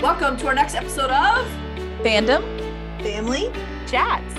[0.00, 1.46] Welcome to our next episode of
[2.02, 2.42] Fandom
[3.02, 3.52] Family
[3.86, 4.34] Chats.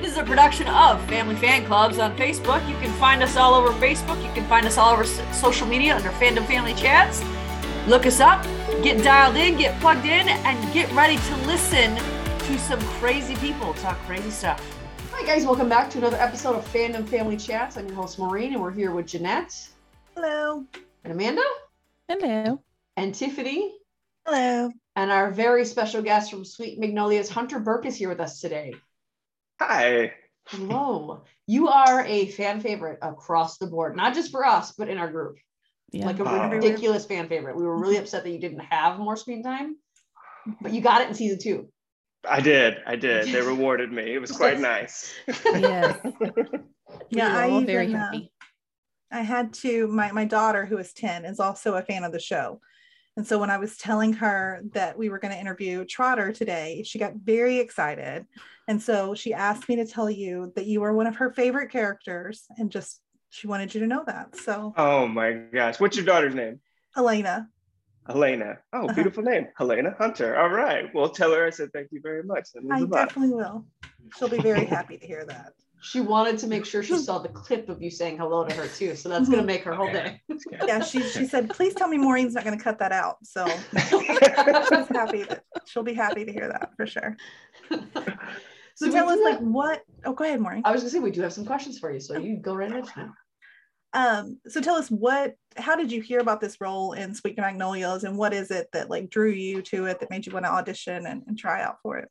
[0.00, 2.66] This is a production of Family Fan Clubs on Facebook.
[2.68, 4.22] You can find us all over Facebook.
[4.24, 7.20] You can find us all over social media under Fandom Family Chats.
[7.88, 8.44] Look us up,
[8.82, 13.74] get dialed in, get plugged in, and get ready to listen to some crazy people
[13.74, 14.64] talk crazy stuff.
[15.12, 15.44] Hi, guys.
[15.44, 17.76] Welcome back to another episode of Fandom Family Chats.
[17.76, 19.68] I'm your host, Maureen, and we're here with Jeanette
[20.14, 20.64] Hello.
[21.02, 21.42] and Amanda
[22.08, 22.62] Hello.
[22.96, 23.74] and Tiffany.
[24.26, 24.70] Hello.
[24.94, 28.74] And our very special guest from Sweet Magnolias, Hunter Burke, is here with us today.
[29.60, 30.12] Hi.
[30.48, 31.22] Hello.
[31.46, 35.10] You are a fan favorite across the board, not just for us, but in our
[35.10, 35.38] group.
[35.92, 36.06] Yeah.
[36.06, 36.48] Like a Oh.
[36.50, 37.56] ridiculous fan favorite.
[37.56, 39.76] We were really upset that you didn't have more screen time,
[40.60, 41.68] but you got it in season two.
[42.28, 42.78] I did.
[42.86, 43.28] I did.
[43.28, 44.14] They rewarded me.
[44.14, 45.12] It was quite nice.
[45.54, 45.98] yes.
[47.08, 48.32] Yeah, we I were all very even, uh, happy.
[49.10, 52.20] I had to my my daughter who is 10 is also a fan of the
[52.20, 52.60] show.
[53.16, 56.82] And so when I was telling her that we were going to interview Trotter today,
[56.86, 58.26] she got very excited.
[58.68, 61.70] And so she asked me to tell you that you are one of her favorite
[61.70, 64.36] characters and just she wanted you to know that.
[64.36, 65.78] So Oh my gosh.
[65.78, 66.60] What's your daughter's name?
[66.96, 67.48] Elena,
[68.06, 68.58] Helena.
[68.72, 68.92] Oh, Uh-huh.
[68.94, 69.48] beautiful name.
[69.56, 70.36] Helena Hunter.
[70.36, 70.92] All right.
[70.94, 72.48] Well, tell her I said thank you very much.
[72.70, 73.66] I definitely will.
[74.18, 75.52] She'll be very happy to hear that.
[75.82, 78.68] She wanted to make sure she saw the clip of you saying hello to her
[78.68, 78.94] too.
[78.94, 80.20] So that's gonna make her whole day.
[80.66, 83.16] Yeah, she she said, please tell me Maureen's not going to cut that out.
[83.24, 83.46] So
[83.88, 87.16] she's happy that she'll be happy to hear that for sure.
[88.74, 90.62] So, we tell us like have- what oh go ahead, Maureen.
[90.64, 92.70] I was gonna say we do have some questions for you, so you go right
[92.70, 92.86] ahead.
[92.94, 93.10] Jeanette.
[93.94, 98.04] Um, so tell us what how did you hear about this role in Sweet Magnolias
[98.04, 100.50] and what is it that like drew you to it that made you want to
[100.50, 102.08] audition and, and try out for it?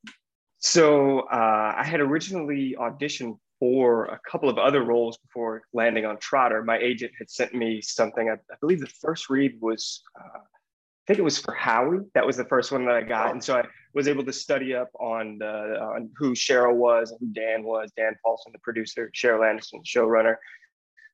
[0.60, 6.18] So uh, I had originally auditioned for a couple of other roles before landing on
[6.18, 6.64] Trotter.
[6.64, 8.28] My agent had sent me something.
[8.28, 12.00] I, I believe the first read was, uh, I think it was for Howie.
[12.16, 14.74] That was the first one that I got, and so I was able to study
[14.74, 17.92] up on the, on who Cheryl was and who Dan was.
[17.96, 20.38] Dan Paulson, the producer, Sheryl Anderson, showrunner,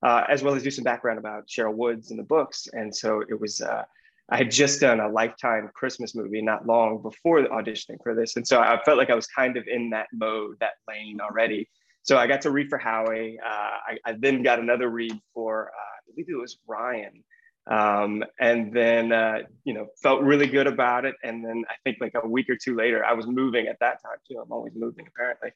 [0.04, 2.70] uh, as well as do some background about Sherryl Woods in the books.
[2.72, 3.60] And so it was.
[3.60, 3.84] Uh,
[4.30, 8.48] I had just done a Lifetime Christmas movie not long before auditioning for this, and
[8.48, 11.70] so I felt like I was kind of in that mode, that lane already.
[12.08, 13.38] So I got to read for Howie.
[13.46, 17.22] Uh, I, I, then got another read for, uh, I believe it was Ryan,
[17.70, 21.16] um, and then uh, you know felt really good about it.
[21.22, 24.02] And then I think like a week or two later, I was moving at that
[24.02, 24.40] time too.
[24.42, 25.52] I'm always moving apparently.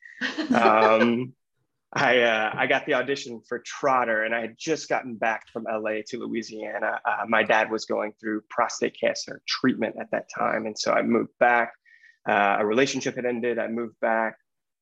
[0.54, 1.34] Um,
[1.94, 5.66] I uh, I got the audition for Trotter, and I had just gotten back from
[5.70, 7.00] LA to Louisiana.
[7.06, 11.02] Uh, my dad was going through prostate cancer treatment at that time, and so I
[11.02, 11.72] moved back.
[12.28, 13.58] Uh, a relationship had ended.
[13.58, 14.36] I moved back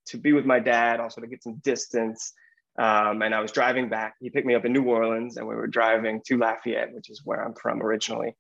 [0.10, 2.34] to be with my dad, also to get some distance.
[2.78, 4.16] Um, and I was driving back.
[4.22, 7.22] He picked me up in New Orleans, and we were driving to Lafayette, which is
[7.26, 8.36] where I'm from originally.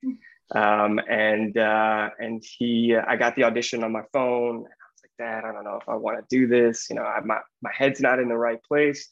[0.56, 4.58] Um, and uh, and he, I got the audition on my phone.
[4.58, 6.90] And I was like, Dad, I don't know if I want to do this.
[6.90, 9.10] You know, I, my my head's not in the right place.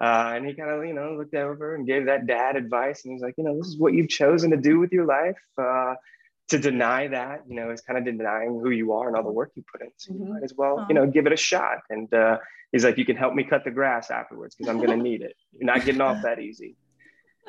[0.00, 3.04] Uh, and he kind of, you know, looked over and gave that dad advice.
[3.04, 5.38] And he's like, you know, this is what you've chosen to do with your life.
[5.60, 5.94] Uh,
[6.48, 9.30] to deny that, you know, is kind of denying who you are and all the
[9.30, 9.90] work you put in.
[9.96, 10.28] So you Mhm.
[10.30, 11.78] might as well, you know, give it a shot.
[11.90, 12.38] And uh,
[12.72, 15.20] he's like, you can help me cut the grass afterwards because I'm going to need
[15.22, 15.36] it.
[15.52, 16.76] You're not getting off that easy.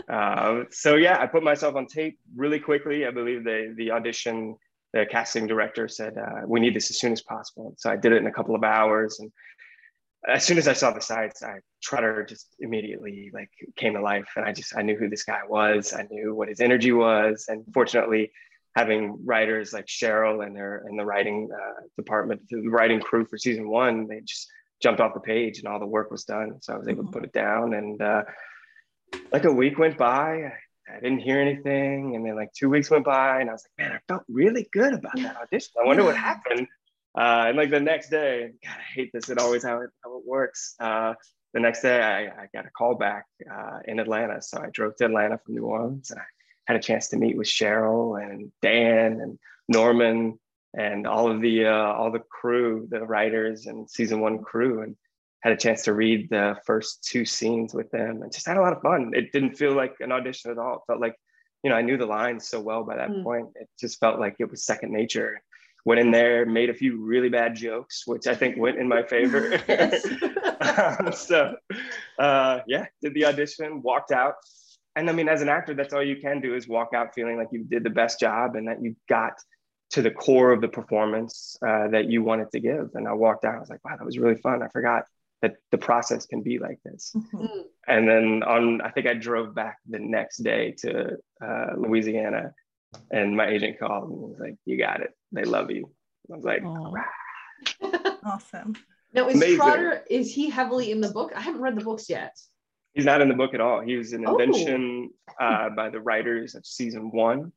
[0.09, 3.05] Uh, so yeah, I put myself on tape really quickly.
[3.05, 4.55] I believe the the audition,
[4.93, 7.75] the casting director said uh, we need this as soon as possible.
[7.77, 9.29] So I did it in a couple of hours, and
[10.27, 14.29] as soon as I saw the sides, I Trotter just immediately like came to life,
[14.37, 15.93] and I just I knew who this guy was.
[15.93, 18.31] I knew what his energy was, and fortunately,
[18.79, 23.37] having writers like Cheryl and their and the writing uh, department, the writing crew for
[23.37, 24.47] season one, they just
[24.81, 26.61] jumped off the page, and all the work was done.
[26.61, 28.23] So I was able to put it down, and uh,
[29.33, 30.53] like a week went by.
[30.91, 33.85] I didn't hear anything, and then like two weeks went by, and I was like,
[33.85, 35.73] man, I felt really good about that audition.
[35.79, 36.67] I wonder what happened.
[37.17, 39.29] Uh, and like the next day, God, I hate this.
[39.29, 40.75] It always how it how it works.
[40.79, 41.13] Uh,
[41.53, 44.95] the next day, I, I got a call back uh, in Atlanta, so I drove
[44.97, 46.27] to Atlanta from New Orleans, and I
[46.69, 50.37] had a chance to meet with Cheryl and Dan and Norman
[50.77, 54.95] and all of the uh, all the crew, the writers and season one crew, and
[55.39, 58.61] had a chance to read the first two scenes with them, and just had a
[58.61, 59.13] lot of fun.
[59.15, 60.75] It didn't feel like an audition at all.
[60.75, 61.15] It felt like,
[61.63, 63.23] you know, I knew the lines so well by that Mm.
[63.23, 63.47] point.
[63.55, 65.41] It just felt like it was second nature.
[65.85, 69.01] Went in there, made a few really bad jokes, which I think went in my
[69.01, 69.43] favor.
[70.61, 71.55] Um, so,
[72.19, 74.35] uh, yeah, did the audition, walked out,
[74.95, 77.37] and I mean, as an actor, that's all you can do is walk out feeling
[77.37, 79.33] like you did the best job and that you got
[79.91, 82.89] to the core of the performance uh, that you wanted to give.
[82.93, 84.61] And I walked out, I was like, wow, that was really fun.
[84.61, 85.03] I forgot
[85.41, 87.15] that the process can be like this.
[87.15, 87.63] Mhm.
[87.87, 92.53] And then on, I think I drove back the next day to uh, Louisiana
[93.11, 95.11] And my agent called and was like, "You got it.
[95.31, 95.91] They love you."
[96.31, 96.91] I was like, Aw.
[98.23, 98.75] Awesome.
[99.13, 99.57] Now, is Amazing.
[99.57, 101.31] Trotter, is he heavily in the book?
[101.35, 102.35] I haven't read the books yet.
[102.93, 103.81] He's not in the book at all.
[103.81, 104.37] He was an Oh.
[104.37, 107.51] invention uh, by the writers of season one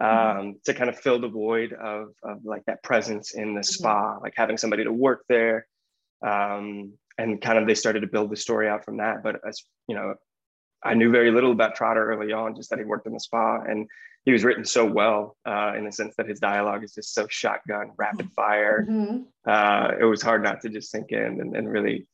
[0.00, 0.38] Mm-hmm.
[0.40, 3.62] um, to kind of fill the void of, of like that presence in the Mm-hmm.
[3.62, 5.68] spa, like having somebody to work there.
[6.20, 9.22] Um, and kind of they started to build the story out from that.
[9.22, 10.14] But as you know,
[10.82, 13.60] I knew very little about Trotter early on, just that he worked in the spa
[13.60, 13.86] and
[14.24, 17.26] he was written so well uh, in the sense that his dialogue is just so
[17.28, 18.84] shotgun, rapid fire.
[18.90, 19.26] Mhm.
[19.46, 22.08] Uh, it was hard not to just sink in and, and really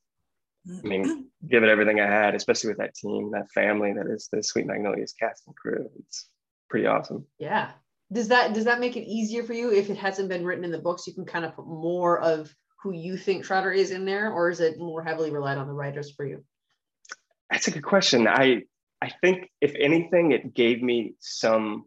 [0.69, 4.29] I mean, give it everything I had, especially with that team, that family that is
[4.31, 5.89] the Sweet Magnolias cast and crew.
[6.01, 6.29] It's
[6.69, 7.27] pretty awesome.
[7.39, 7.71] Yeah.
[8.13, 10.73] Does that does that make it easier for you if it hasn't been written in
[10.73, 11.07] the books?
[11.07, 14.51] You can kind of put more of who you think Trotter is in there, or
[14.51, 16.45] is it more heavily relied on the writers for you?
[17.51, 18.27] That's a good question.
[18.27, 18.63] I
[19.01, 21.85] I think if anything, it gave me some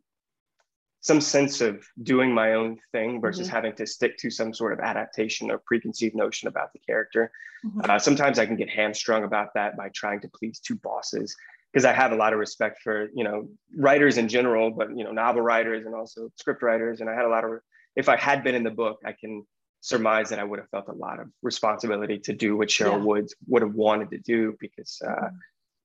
[1.03, 4.79] some sense of doing my own thing versus having to stick to some sort of
[4.79, 7.29] adaptation or preconceived notion about the character.
[7.65, 7.89] Mhm.
[7.89, 11.35] Uh, sometimes I can get hamstrung about that by trying to please two bosses
[11.71, 15.03] because I have a lot of respect for you know writers in general, but you
[15.03, 17.01] know novel writers and also script writers.
[17.01, 17.59] And I had a lot of
[17.97, 19.45] if I had been in the book, I can
[19.81, 23.09] surmise that I would have felt a lot of responsibility to do what Sherryl Yeah.
[23.09, 25.29] Woods would have wanted to do because uh,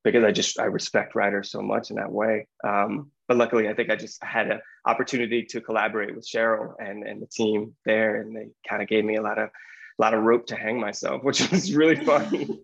[0.04, 2.46] because I just I respect writers so much in that way.
[2.64, 7.06] Um, but luckily, I think I just had an opportunity to collaborate with Cheryl and
[7.06, 10.14] and the team there, and they kind of gave me a lot of a lot
[10.14, 12.58] of rope to hang myself, which was really fun.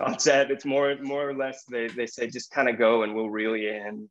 [0.00, 3.14] On set, it's more more or less they they say just kind of go and
[3.14, 4.08] we'll reel you in.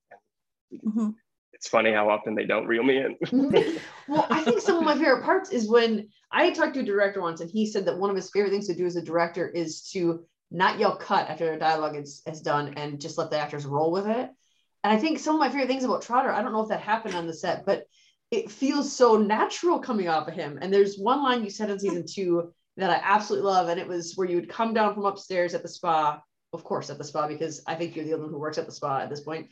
[0.74, 1.16] Mhm.
[1.54, 3.18] It's funny how often they don't reel me in.
[4.08, 7.20] well, I think some of my favorite parts is when I talked to a director
[7.20, 9.48] once, and he said that one of his favorite things to do as a director
[9.48, 13.40] is to not yell cut after a dialogue is, is done and just let the
[13.40, 14.30] actors roll with it.
[14.84, 16.82] And I think some of my favorite things about Trotter, I don't know if that
[16.82, 17.84] happened on the set, but
[18.32, 20.60] it feels so natural coming off of him.
[20.62, 23.88] And there's one line you said in season two that I absolutely love, and it
[23.88, 26.22] was where you would come down from upstairs at the spa,
[26.54, 28.66] of course, at the spa, because I think you're the only one who works at
[28.66, 29.48] the spa at this point.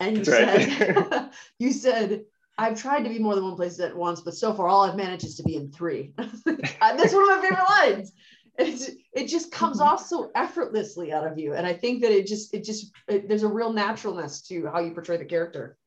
[0.00, 2.22] And you said, you said,
[2.58, 4.96] I've tried to be more than one place at once, but so far all I've
[4.96, 6.12] managed is to be in three.
[6.16, 8.12] That's one of my favorite lines.
[8.58, 9.84] It's, it just comes Mhm.
[9.86, 13.28] off so effortlessly out of you, and I think that it just it just it,
[13.28, 15.78] there's a real naturalness to how you portray the character.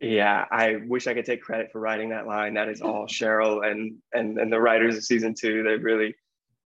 [0.00, 2.54] Yeah, I wish I could take credit for writing that line.
[2.54, 5.62] That is all Cheryl and and and the writers of season two.
[5.64, 6.14] They really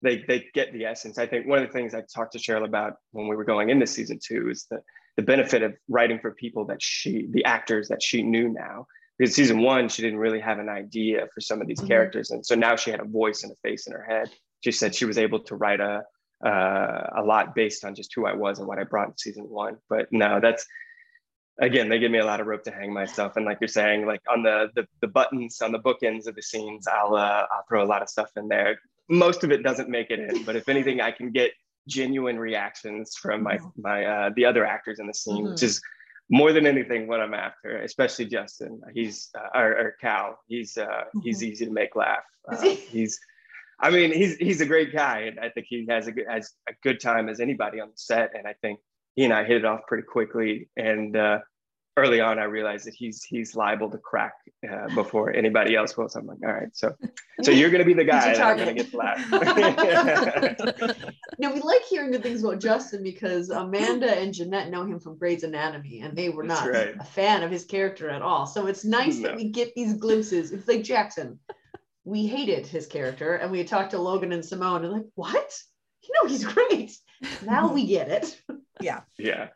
[0.02, 1.16] they they get the essence.
[1.18, 3.70] I think one of the things I talked to Cheryl about when we were going
[3.70, 4.80] into season two is the
[5.16, 8.86] the benefit of writing for people that she the actors that she knew now.
[9.18, 11.86] Because season one, she didn't really have an idea for some of these Mhm.
[11.88, 14.28] characters, and so now she had a voice and a face in her head.
[14.60, 16.02] She said she was able to write a
[16.44, 19.48] uh, a lot based on just who I was and what I brought in season
[19.48, 19.78] one.
[19.88, 20.66] But no, that's
[21.60, 23.36] again, they give me a lot of rope to hang myself.
[23.36, 26.42] And like you're saying, like on the the, the buttons on the bookends of the
[26.42, 28.78] scenes, I'll uh, I'll throw a lot of stuff in there.
[29.08, 31.52] Most of it doesn't make it in, but if anything, I can get
[31.88, 33.72] genuine reactions from my Mhm.
[33.78, 35.80] my uh, the other actors in the scene, which is
[36.28, 37.78] more than anything what I'm after.
[37.82, 42.24] Especially Justin, he's uh, or, or Cal, he's uh, he's easy to make laugh.
[42.48, 43.18] Uh, he's
[43.78, 46.52] I mean, he's he's a great guy, and I think he has a good has
[46.68, 48.30] a good time as anybody on the set.
[48.36, 48.80] And I think
[49.16, 50.68] he and I hit it off pretty quickly.
[50.76, 51.40] And uh,
[51.98, 54.32] early on, I realized that he's he's liable to crack
[54.70, 56.08] uh, before anybody else will.
[56.08, 56.94] So I'm like, all right, so
[57.42, 58.90] so you're gonna be the guy your that I'm gonna target.
[58.90, 61.12] get flat.
[61.38, 65.18] Now we like hearing good things about Justin because Amanda and Jeanette know him from
[65.18, 66.94] Grey's Anatomy, and they were That's not right.
[66.98, 68.46] a fan of his character at all.
[68.46, 70.52] So it's nice that we get these glimpses.
[70.52, 71.38] It's like Jackson.
[72.06, 75.52] We hated his character, and we had talked to Logan and Simone, and like, what?
[76.04, 76.96] You know, he's great.
[77.44, 78.40] Now we get it.
[78.80, 79.48] yeah, Yeah.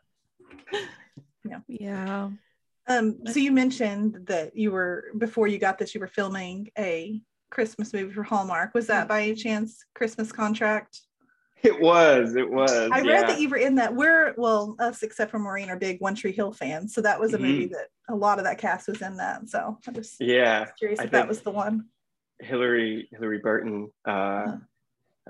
[1.68, 2.30] Yeah.
[2.88, 7.20] Um, so you mentioned that you were before you got this, you were filming a
[7.50, 8.74] Christmas movie for Hallmark.
[8.74, 11.00] Was that by any chance Christmas contract?
[11.62, 12.72] it was, it was.
[12.90, 13.12] I yeah.
[13.12, 13.94] read that you were in that.
[13.94, 17.32] We're well, us except for Maureen are big One Tree Hill fans, so that was
[17.32, 17.42] a Mhm.
[17.42, 19.48] movie that a lot of that cast was in that.
[19.48, 21.84] So I was yeah, curious I if that think- was the one.
[22.44, 23.90] Hilarie Hilarie Burton.
[24.04, 24.56] Uh,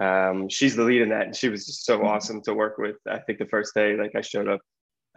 [0.01, 2.05] um, she's the lead in that, and she was just so Mhm.
[2.05, 2.97] awesome to work with.
[3.07, 4.61] I think the first day, like I showed up,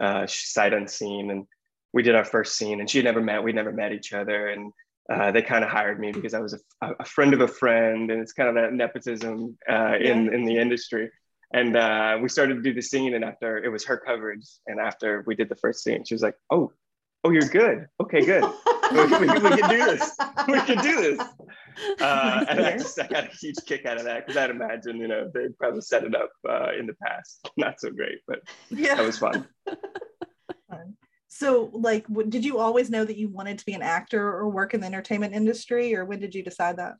[0.00, 1.46] uh, sight unseen, and
[1.92, 3.42] we did our first scene, and she had never met.
[3.42, 4.72] We'd never met each other, and
[5.08, 8.10] uh, they kind of hired me because I was a, a friend of a friend,
[8.10, 11.10] and it's kind of that nepotism uh, in in the industry.
[11.52, 14.80] And uh, we started to do the scene, and after it was her coverage, and
[14.80, 16.72] after we did the first scene, she was like, "Oh,
[17.22, 17.86] oh, you're good.
[18.00, 18.42] Okay, good.
[18.92, 20.16] we, we, we can do this.
[20.48, 21.28] We can do this."
[22.00, 24.98] Uh, and I just I got a huge kick out of that because I'd imagine
[24.98, 28.40] you know they probably set it up uh, in the past, not so great, but
[28.70, 28.96] Yeah.
[28.96, 29.46] that was fun.
[31.34, 34.48] So, like, w- did you always know that you wanted to be an actor or
[34.48, 36.94] work in the entertainment industry, or when did you decide that?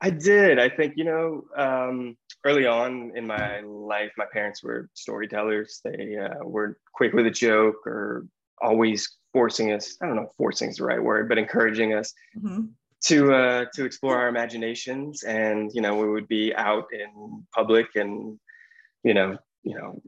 [0.00, 0.58] I did.
[0.58, 5.80] I think, you know, um, early on in my life, my parents were storytellers.
[5.84, 8.26] They uh, were quick with a joke or
[8.60, 12.12] always forcing us, I don't know if forcing is the right word, but encouraging us
[12.36, 12.70] Mhm.
[13.06, 15.22] To uh, to explore our imaginations.
[15.22, 18.38] And, you know, we would be out in public and,
[19.02, 20.00] you know, you know,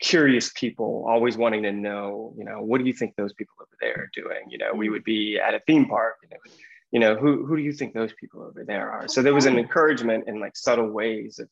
[0.00, 3.76] curious people always wanting to know, you know, what do you think those people over
[3.80, 4.50] there are doing?
[4.50, 6.52] You know, we would be at a theme park and it would
[6.92, 9.46] you know who who do you think those people over there are so there was
[9.46, 11.48] an encouragement in like subtle ways of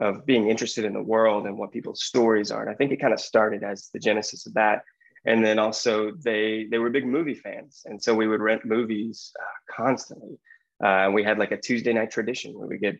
[0.00, 3.00] of being interested in the world and what people's stories are and i think it
[3.00, 4.82] kind of started as the genesis of that
[5.24, 9.32] and then also they they were big movie fans and so we would rent movies
[9.40, 10.38] uh, constantly
[10.82, 12.98] uh, and we had like a tuesday night tradition where we get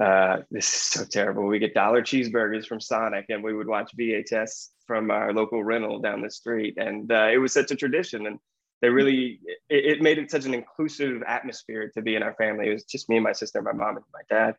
[0.00, 3.90] uh, this is so terrible we get dollar cheeseburgers from sonic and we would watch
[3.98, 8.26] vhs from our local rental down the street and uh, it was such a tradition
[8.26, 8.38] and
[8.84, 9.40] they really
[9.70, 12.68] it, it, made it such an inclusive atmosphere to be in our family.
[12.68, 14.56] It was just me and my sister, my mom and my dad.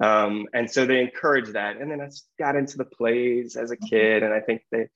[0.00, 1.78] Um, and so they encouraged that.
[1.78, 4.88] And then I got into the plays as a kid, and I think they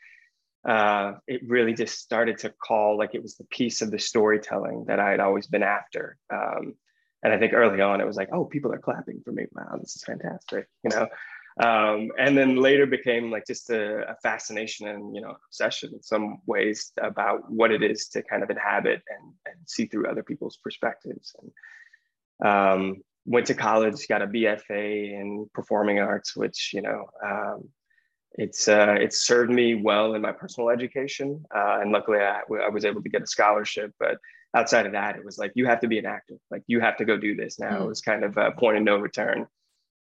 [0.67, 4.85] uh, it really just started to call like it was the piece of the storytelling
[4.89, 6.19] that I had always been after.
[6.33, 6.75] Um,
[7.23, 9.47] and I think early on it was like, oh, people are clapping for me.
[9.53, 11.09] Wow, this is fantastic, you know.
[11.59, 16.03] Um, and then later became like just a, a, fascination and you know obsession in
[16.03, 20.23] some ways about what it is to kind of inhabit and, and see through other
[20.23, 26.83] people's perspectives and um, went to college got a bfa in performing arts which you
[26.83, 27.67] know um,
[28.37, 32.69] it's uh, it's served me well in my personal education uh, and luckily I, I
[32.69, 34.19] was able to get a scholarship but
[34.55, 36.35] outside of that it was like you have to be an actor.
[36.50, 37.83] Like you have to go do this now mm.
[37.83, 39.47] it was kind of a point of no return.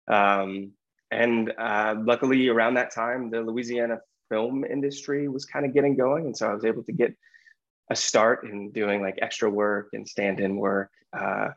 [0.08, 0.72] Um,
[1.12, 4.00] and uh, luckily around that time the louisiana
[4.30, 7.16] film industry was kind of getting going and so i was able to get
[7.92, 11.50] a start in doing like extra work and stand-in work uh,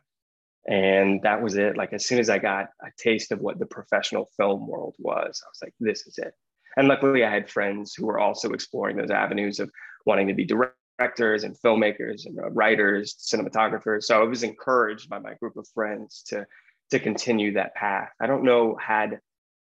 [0.67, 1.77] and that was it.
[1.77, 5.41] Like as soon as i got a taste of what the professional film world was
[5.43, 6.33] i was like this is it
[6.79, 9.69] and luckily i had friends who were also exploring those avenues of
[10.05, 15.19] wanting to be directors and filmmakers and uh, writers cinematographers so i was encouraged by
[15.19, 16.45] my group of friends to
[16.89, 19.19] to continue that path i don't know had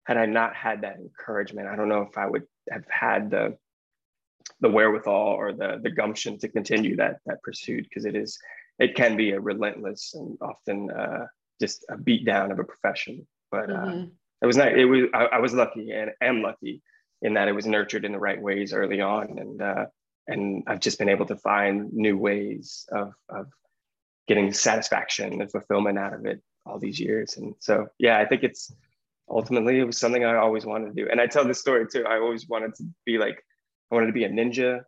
[0.06, 3.58] had I not had that encouragement, I don't know if I would have had the
[4.61, 8.38] the wherewithal or the the gumption to continue that that pursuit because it is
[8.78, 11.26] it can be a relentless and often uh,
[11.61, 13.26] just a beat down of a profession.
[13.50, 14.08] But uh, mm-hmm.
[14.42, 14.78] it was not.
[14.78, 16.82] It was I, I, was lucky and am lucky
[17.23, 19.87] in that it was nurtured in the right ways early on, and uh,
[20.26, 23.46] and I've just been able to find new ways of of
[24.28, 27.37] getting satisfaction and fulfillment out of it all these years.
[27.37, 28.73] And so yeah, I think it's
[29.28, 31.08] ultimately it was something I always wanted to do.
[31.11, 32.04] And I tell this story too.
[32.06, 33.42] I always wanted to be like,
[33.90, 34.80] I wanted to be a ninja,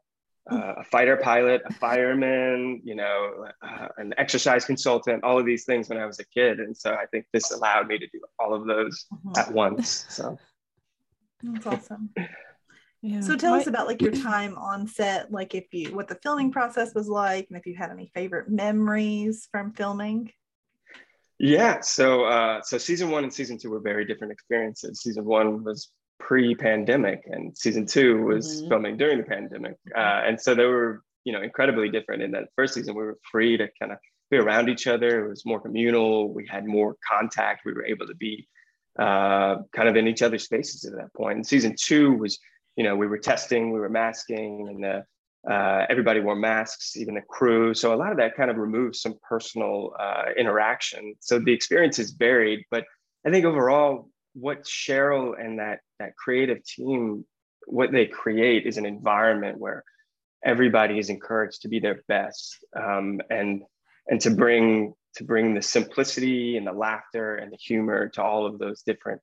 [0.51, 5.65] uh, a fighter pilot, a fireman, you know, uh, an exercise consultant, all of these
[5.65, 6.59] things when I was a kid.
[6.59, 9.39] And so I think this allowed me to do all of those mm-hmm.
[9.39, 10.07] at once.
[10.09, 10.39] So
[11.43, 12.11] that's awesome.
[13.01, 13.21] Yeah.
[13.21, 16.17] So tell My- us about like your time on set, like if you what the
[16.17, 20.33] filming process was like, and if you had any favorite memories from filming.
[21.39, 25.01] Yeah, so uh, so season one and season two were very different experiences.
[25.03, 28.69] Season one was pre-pandemic, and season two was mm-hmm.
[28.69, 32.23] filming during the pandemic, uh, and so they were you know incredibly different.
[32.23, 33.99] In that first season, we were free to kind of
[34.33, 35.27] be around each other.
[35.27, 36.35] It was more communal.
[36.35, 37.63] We had more contact.
[37.65, 38.49] We were able to be
[38.99, 41.37] uh, kind of in each other's spaces at that point.
[41.37, 42.39] And season two was
[42.77, 47.15] you know we were testing, we were masking, and uh, uh, everybody wore masks, even
[47.15, 47.75] the crew.
[47.75, 51.15] So a lot of that kind of removes some personal uh, interaction.
[51.21, 52.85] So the experience is varied, but
[53.27, 57.25] I think overall, what Cheryl and that that creative team,
[57.67, 59.85] what they create is an environment where
[60.45, 63.63] everybody is encouraged to be their best um, and
[64.09, 68.47] and to bring to bring the simplicity and the laughter and the humor to all
[68.47, 69.21] of those different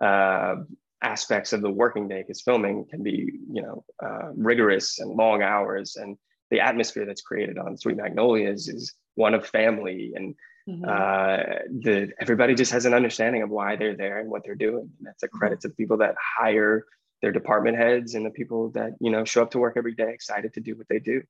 [0.00, 0.56] uh,
[1.02, 5.42] aspects of the working day because filming can be you know uh, rigorous and long
[5.42, 6.16] hours and
[6.50, 10.34] the atmosphere that's created on sweet magnolias is one of family and
[10.68, 10.84] mm-hmm.
[10.84, 14.90] uh, the everybody just has an understanding of why they're there and what they're doing
[14.98, 16.84] and that's a credit to the people that hire
[17.22, 20.12] their department heads and the people that you know show up to work every day
[20.12, 21.22] excited to do what they do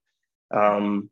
[0.55, 1.11] um,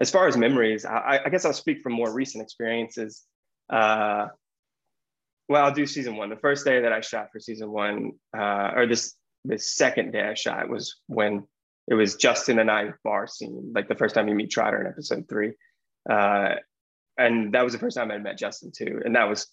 [0.00, 3.24] as far as memories I, I guess i'll speak from more recent experiences
[3.70, 4.28] uh,
[5.48, 6.28] well, I'll do season one.
[6.28, 9.14] The first day that I shot for season one, uh, or this
[9.44, 11.44] the second day I shot was when
[11.86, 14.86] it was Justin and I bar scene, like the first time you meet Trotter in
[14.86, 15.54] episode three.
[16.08, 16.56] Uh,
[17.16, 19.00] and that was the first time I met Justin too.
[19.04, 19.46] And that was,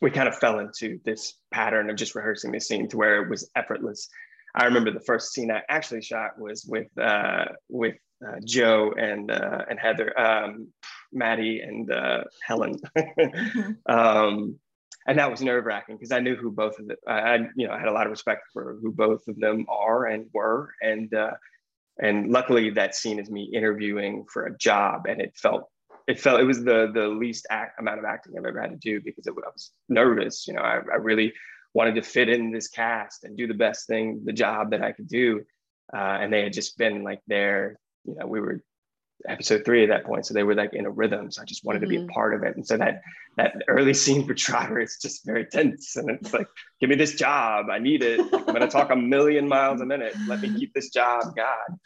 [0.00, 3.28] we kind of fell into this pattern of just rehearsing the scene to where it
[3.28, 4.08] was effortless.
[4.54, 9.30] I remember the first scene I actually shot was with uh, with uh, Joe and
[9.30, 10.68] uh, and Heather, um,
[11.12, 13.72] Maddie and uh, Helen, mm-hmm.
[13.92, 14.58] um,
[15.06, 16.96] and that was nerve wracking because I knew who both of them.
[17.06, 20.06] I, you know I had a lot of respect for who both of them are
[20.06, 21.32] and were, and uh,
[22.00, 25.68] and luckily that scene is me interviewing for a job, and it felt
[26.08, 28.76] it felt it was the the least act, amount of acting I've ever had to
[28.76, 30.46] do because it, I was nervous.
[30.46, 31.32] You know, I, I really
[31.74, 34.92] wanted to fit in this cast and do the best thing, the job that I
[34.92, 35.42] could do.
[35.94, 38.62] Uh, and they had just been like there, you know, we were
[39.28, 40.26] episode three at that point.
[40.26, 41.30] So they were like in a rhythm.
[41.30, 41.84] So I just wanted mm-hmm.
[41.84, 42.08] to be a mm-hmm.
[42.08, 42.56] part of it.
[42.56, 43.02] And so that
[43.36, 45.96] that early scene for Trotter is just very tense.
[45.96, 46.48] And it's like,
[46.80, 47.66] give me this job.
[47.70, 48.20] I need it.
[48.20, 50.14] I'm gonna talk a million miles a minute.
[50.26, 51.78] Let me keep this job, God.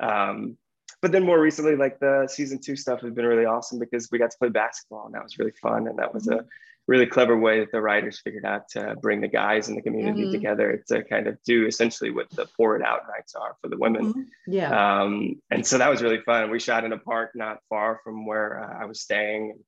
[0.00, 0.56] Um,
[1.02, 4.18] but then more recently, like the season two stuff has been really awesome because we
[4.18, 5.86] got to play basketball and that was really fun.
[5.86, 6.44] And that was a
[6.86, 10.24] really clever way that the writers figured out to bring the guys in the community
[10.24, 10.32] mm-hmm.
[10.32, 13.78] together to kind of do essentially what the pour it out nights are for the
[13.78, 14.12] women.
[14.12, 14.52] Mm-hmm.
[14.52, 15.02] Yeah.
[15.02, 16.50] Um, and so that was really fun.
[16.50, 19.58] We shot in a park not far from where uh, I was staying.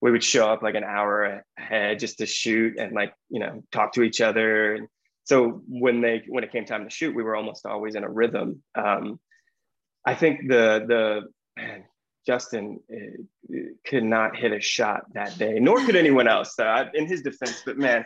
[0.00, 3.62] We would show up like an hour ahead just to shoot and like, you know,
[3.72, 4.74] talk to each other.
[4.74, 4.88] And
[5.24, 8.10] so when they, when it came time to shoot, we were almost always in a
[8.10, 8.62] rhythm.
[8.74, 9.18] Um,
[10.04, 11.22] I think the, the,
[11.60, 11.84] man,
[12.28, 13.56] Justin uh,
[13.86, 16.54] could not hit a shot that day, nor could anyone else.
[16.56, 18.04] So in his defense, but man,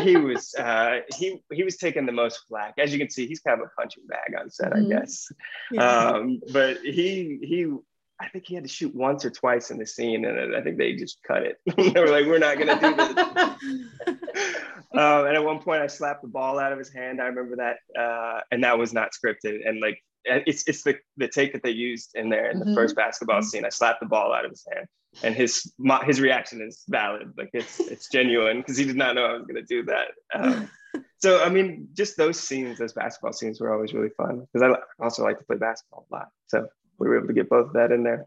[0.00, 2.74] he was uh, he he was taking the most flack.
[2.76, 4.92] As you can see, he's kind of a punching bag on set, mm-hmm.
[4.92, 5.32] I guess.
[5.70, 5.88] Yeah.
[5.88, 7.72] Um, but he he.
[8.20, 10.76] I think he had to shoot once or twice in the scene, and I think
[10.76, 11.56] they just cut it.
[11.94, 14.56] they were like, "We're not going to do this."
[14.92, 17.22] um, and at one point, I slapped the ball out of his hand.
[17.22, 19.66] I remember that, uh, and that was not scripted.
[19.66, 22.74] And like it's it's the the take that they used in there in the mm-hmm.
[22.74, 23.46] first basketball mm-hmm.
[23.46, 23.64] scene.
[23.64, 24.86] I slapped the ball out of his hand,
[25.22, 25.72] and his
[26.04, 27.32] his reaction is valid.
[27.36, 30.08] Like it's it's genuine because he did not know I was going to do that.
[30.34, 30.70] Um,
[31.18, 35.02] so I mean, just those scenes, those basketball scenes, were always really fun because I
[35.02, 36.28] also like to play basketball a lot.
[36.46, 36.66] So
[36.98, 38.26] we were able to get both of that in there.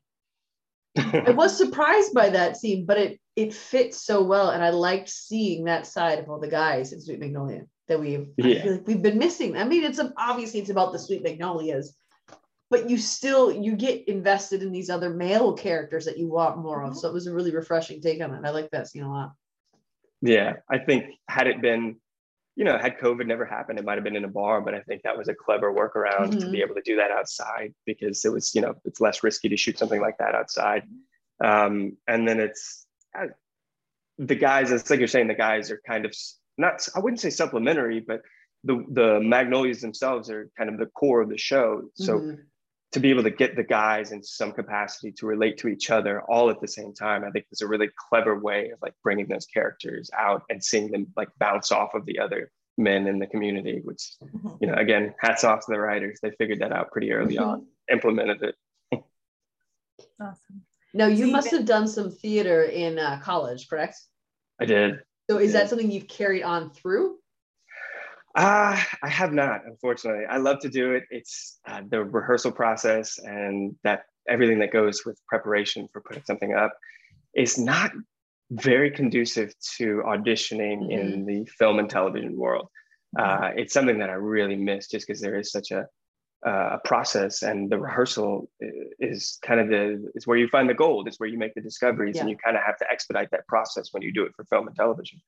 [0.98, 5.10] I was surprised by that scene, but it it fits so well, and I liked
[5.10, 8.64] seeing that side of all the guys in Sweet Magnolia that we've yeah.
[8.66, 9.58] like we've been missing.
[9.58, 11.96] I mean, it's a, obviously it's about the sweet magnolias,
[12.70, 16.82] but you still you get invested in these other male characters that you want more
[16.84, 16.92] of.
[16.92, 17.00] Mm-hmm.
[17.00, 18.46] So it was a really refreshing take on it.
[18.46, 19.34] I like that scene a lot.
[20.22, 21.98] Yeah, I think had it been,
[22.56, 24.80] you know, had COVID never happened, it might have been in a bar, but I
[24.80, 26.40] think that was a clever workaround mm-hmm.
[26.40, 29.50] to be able to do that outside because it was, you know, it's less risky
[29.50, 30.84] to shoot something like that outside.
[31.44, 33.28] Um, and then it's uh,
[34.18, 36.16] the guys, it's like you're saying, the guys are kind of
[36.58, 38.22] not I wouldn't say supplementary, but
[38.64, 41.84] the the magnolias themselves are kind of the core of the show.
[41.94, 42.42] So mm-hmm.
[42.94, 46.22] to be able to get the guys in some capacity to relate to each other
[46.22, 49.28] all at the same time, I think is a really clever way of like bringing
[49.28, 53.28] those characters out and seeing them like bounce off of the other men in the
[53.28, 53.82] community.
[53.84, 54.56] Which mm-hmm.
[54.60, 56.20] you know, again, hats off to the writers.
[56.22, 57.50] They figured that out pretty early mm-hmm.
[57.50, 58.56] on, implemented it.
[60.20, 60.64] awesome.
[60.96, 63.98] Now you must have done some theater in uh, college, correct?
[64.60, 65.02] I did.
[65.30, 67.18] So is that something you've carried on through?
[68.36, 70.26] Uh, I have not, unfortunately.
[70.30, 71.04] I love to do it.
[71.10, 76.54] It's uh, the rehearsal process and that everything that goes with preparation for putting something
[76.54, 76.74] up
[77.34, 77.92] is not
[78.52, 80.92] very conducive to auditioning mm-hmm.
[80.92, 82.68] in the film and television world.
[83.18, 83.44] Mm-hmm.
[83.44, 85.88] Uh, it's something that I really miss just because there is such a
[86.46, 88.50] uh, a process and the rehearsal
[89.00, 91.62] is kind of the is where you find the gold it's where you make the
[91.62, 92.22] discoveries yeah.
[92.22, 94.68] and you kind of have to expedite that process when you do it for film
[94.68, 95.20] and television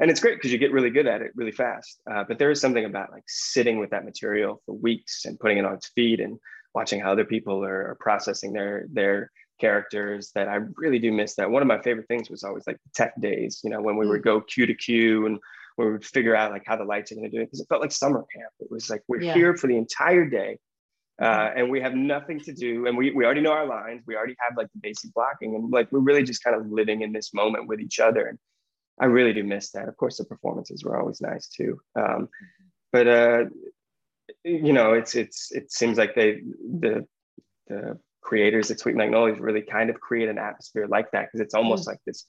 [0.00, 2.50] and it's great because you get really good at it really fast uh, but there
[2.50, 5.88] is something about like sitting with that material for weeks and putting it on its
[5.90, 6.38] feet and
[6.74, 11.36] watching how other people are, are processing their their characters that i really do miss
[11.36, 13.96] that one of my favorite things was always like the tech days you know when
[13.96, 14.10] we mm.
[14.10, 15.38] would go cue to cue and
[15.76, 17.60] where we would figure out like how the lights are going to do it because
[17.60, 18.52] it felt like summer camp.
[18.60, 19.34] It was like we're yeah.
[19.34, 20.58] here for the entire day,
[21.20, 24.02] uh, and we have nothing to do, and we we already know our lines.
[24.06, 27.02] We already have like the basic blocking, and like we're really just kind of living
[27.02, 28.26] in this moment with each other.
[28.26, 28.38] And
[29.00, 29.88] I really do miss that.
[29.88, 32.28] Of course, the performances were always nice too, um,
[32.92, 33.44] but uh,
[34.44, 36.40] you know, it's it's it seems like they
[36.80, 37.06] the
[37.68, 41.54] the creators at Sweet Magnolias really kind of create an atmosphere like that because it's
[41.54, 41.88] almost mm.
[41.88, 42.24] like this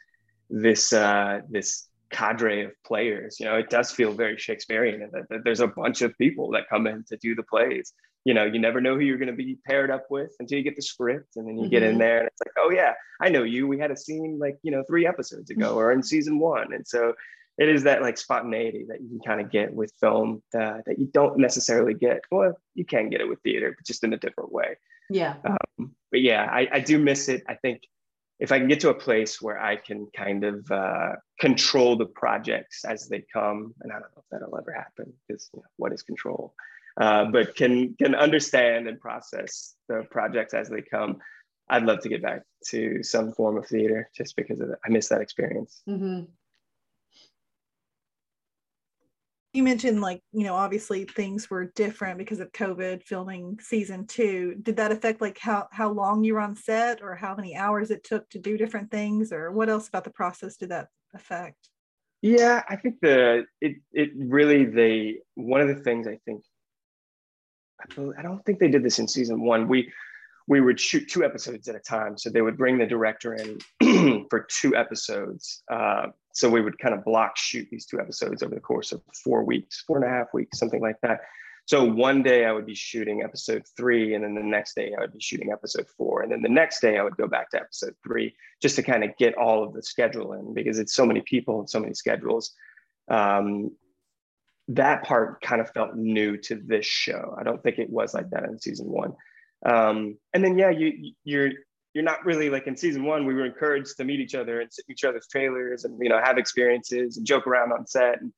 [0.50, 3.40] this uh, this cadre of players.
[3.40, 6.52] You know, it does feel very Shakespearean and that, that, there's a bunch of people
[6.52, 7.94] that come in to do the plays.
[8.26, 10.64] You know, you never know who you're going to be paired up with until you
[10.64, 11.72] get the script and then you mm-hmm.
[11.72, 12.00] get in mm-hmm.
[12.00, 13.68] there and it's like, oh yeah, I know you.
[13.68, 16.74] We had a scene like, you know, three episodes ago or in season one.
[16.74, 17.14] And so
[17.58, 21.00] it is that like spontaneity that you can kind of get with film that, that
[21.00, 22.22] you don't necessarily get.
[22.32, 24.78] Well, you can get it with theater, but just in a different way.
[25.10, 25.36] Yeah.
[25.46, 27.44] Um, but yeah, I, I do miss it.
[27.48, 27.82] I think
[28.40, 32.06] if I can get to a place where I can kind of uh, control the
[32.06, 35.66] projects as they come, and I don't know if that'll ever happen because you know,
[35.78, 36.54] what is control?
[37.00, 41.18] uh, but can can understand and process the projects as they come.
[41.70, 45.10] I'd love to get back to some form of theater just because of I miss
[45.10, 45.82] that experience.
[45.88, 46.26] Mm-hmm.
[49.58, 54.54] You mentioned like, you know, obviously things were different because of COVID filming season two.
[54.62, 57.90] Did that affect like how how long you were on set or how many hours
[57.90, 61.70] it took to do different things or what else about the process did that affect?
[62.22, 66.44] Yeah, I think the it it really they one of the things I think
[68.16, 69.68] I don't think they did this in season one.
[69.68, 69.92] We
[70.48, 72.16] we would shoot two episodes at a time.
[72.16, 75.64] So they would bring the director in for two episodes.
[75.68, 79.02] Uh, so we would kind of block shoot these two episodes over the course of
[79.24, 81.22] four weeks, four and a half weeks, something like that.
[81.66, 85.02] So one day I would be shooting episode three, and then the next day I
[85.02, 87.60] would be shooting episode four, and then the next day I would go back to
[87.60, 91.08] episode three just to kind of get all of the schedule in because it's so
[91.08, 92.54] many people and so many schedules.
[93.10, 93.72] Um,
[94.68, 97.36] that part kind of felt new to this show.
[97.36, 99.16] I don't think it was like that in season one.
[99.66, 101.52] Um, and then yeah, you you're
[101.94, 103.26] you're not really like in season one.
[103.26, 106.10] We were encouraged to meet each other and sit in each other's trailers and you
[106.10, 108.22] know have experiences and joke around on set.
[108.22, 108.32] And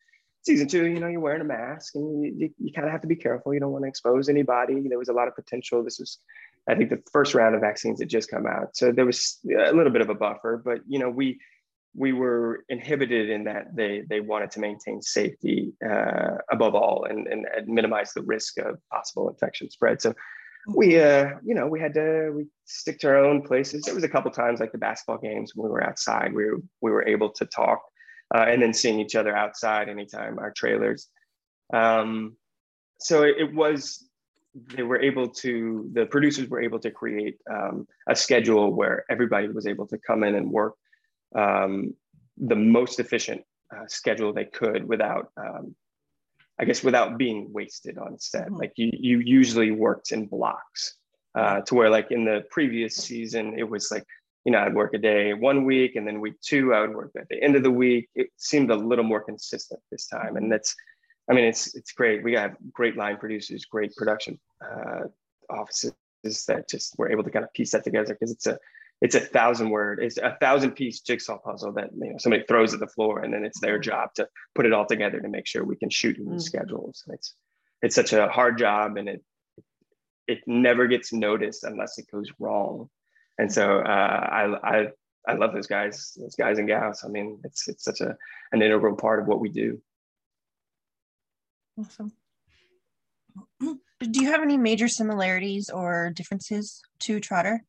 [0.44, 3.02] season two, you know, you're wearing a mask and you, you, you kind of have
[3.02, 3.54] to be careful.
[3.54, 4.88] You don't want to expose anybody.
[4.88, 5.84] There was a lot of potential.
[5.84, 6.20] This was,
[6.70, 9.74] I think, the first round of vaccines had just come out, so there was a
[9.74, 10.62] little bit of a buffer.
[10.64, 11.40] But you know, we
[11.96, 17.28] we were inhibited in that they they wanted to maintain safety uh, above all and,
[17.28, 20.02] and, and minimize the risk of possible infection spread.
[20.02, 20.14] So
[20.76, 23.84] we uh you know we had to we stick to our own places.
[23.84, 26.62] There was a couple times like the basketball games when we were outside we were
[26.82, 27.82] we were able to talk
[28.36, 31.08] uh, and then seeing each other outside anytime our trailers.
[31.74, 32.36] Um
[33.00, 34.06] so it, was
[34.76, 39.48] they were able to the producers were able to create um, a schedule where everybody
[39.48, 40.74] was able to come in and work
[41.36, 41.94] um,
[42.38, 43.42] the most efficient
[43.76, 45.76] uh, schedule they could without um,
[46.60, 48.48] I guess without being wasted on set.
[48.48, 48.58] Mm-hmm.
[48.58, 50.96] Like you, you usually worked in blocks
[51.36, 54.06] uh, to where like in the previous season, it was like,
[54.46, 57.12] you know, I'd work a day one week and then week two, I would work
[57.18, 58.10] at the end of the week.
[58.16, 60.38] It seemed a little more consistent this time.
[60.38, 60.76] And that's,
[61.30, 62.24] I mean, it's, it's great.
[62.24, 65.04] We have great line producers, great production uh,
[65.50, 65.94] offices
[66.48, 68.58] that just were able to kind of piece that together because it's a,
[69.02, 72.74] it's a thousand word, it's a thousand piece jigsaw puzzle that you know somebody throws
[72.74, 75.48] at the floor, and then it's their job to put it all together to make
[75.48, 76.42] sure we can shoot in mm.
[76.42, 77.04] schedules.
[77.08, 77.34] It's
[77.82, 79.24] it's such a hard job, and it
[80.28, 82.90] it never gets noticed unless it goes wrong.
[83.38, 84.88] And so uh, I I
[85.28, 87.04] I love those guys, those guys and gals.
[87.06, 88.18] I mean, it's it's such a
[88.52, 89.82] an integral part of what we do.
[91.80, 92.12] Awesome.
[93.62, 97.64] Do you have any major similarities or differences to Trotter?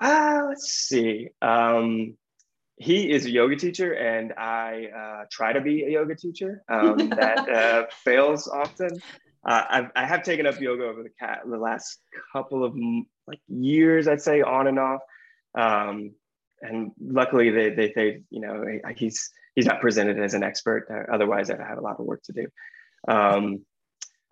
[0.00, 1.28] Uh, let's see.
[1.40, 2.16] Um,
[2.76, 6.62] he is a yoga teacher, and I uh, try to be a yoga teacher.
[6.68, 9.00] Um, that uh, fails often.
[9.46, 11.98] Uh, I've, I have taken up yoga over the, cat, the last
[12.32, 12.74] couple of
[13.26, 15.00] like years, I'd say, on and off.
[15.56, 16.12] Um,
[16.60, 18.64] and luckily, they, they, they, you know,
[18.96, 21.06] he's he's not presented as an expert.
[21.12, 22.46] Otherwise, I'd have a lot of work to do.
[23.08, 23.64] Um,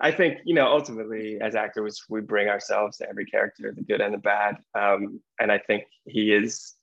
[0.00, 4.00] I think you know ultimately as actors we bring ourselves to every character, the good
[4.00, 6.74] and the bad, um, and I think he is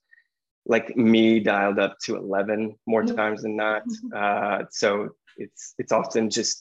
[0.66, 3.16] like me dialed up to eleven more mm-hmm.
[3.16, 3.82] times than not.
[4.14, 6.60] Uh, so it's it's often just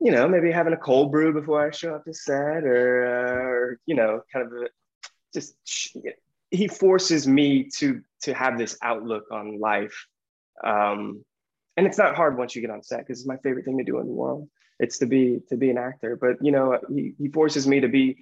[0.00, 3.42] you know maybe having a cold brew before I show up to set, or, uh,
[3.42, 4.68] or you know kind of a,
[5.34, 5.54] just
[6.50, 10.06] he forces me to to have this outlook on life.
[10.64, 11.24] Um,
[11.76, 13.84] and it's not hard once you get on set because it's my favorite thing to
[13.84, 14.48] do in the world
[14.78, 16.16] it's to be to be an actor.
[16.16, 18.18] But you know he, he forces me to be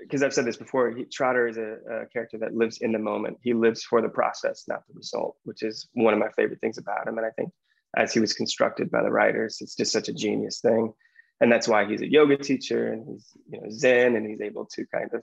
[0.00, 2.92] because uh, i've said this before he, trotter is a, a, character that lives in
[2.92, 3.38] the moment.
[3.42, 6.78] He lives for the process not the result which is one of my favorite things
[6.78, 7.18] about him.
[7.18, 7.50] And i think
[7.96, 10.92] as he was constructed by the writers it's just such a genius thing.
[11.40, 14.66] And that's why he's a yoga teacher and he's you know zen and he's able
[14.74, 15.22] to kind of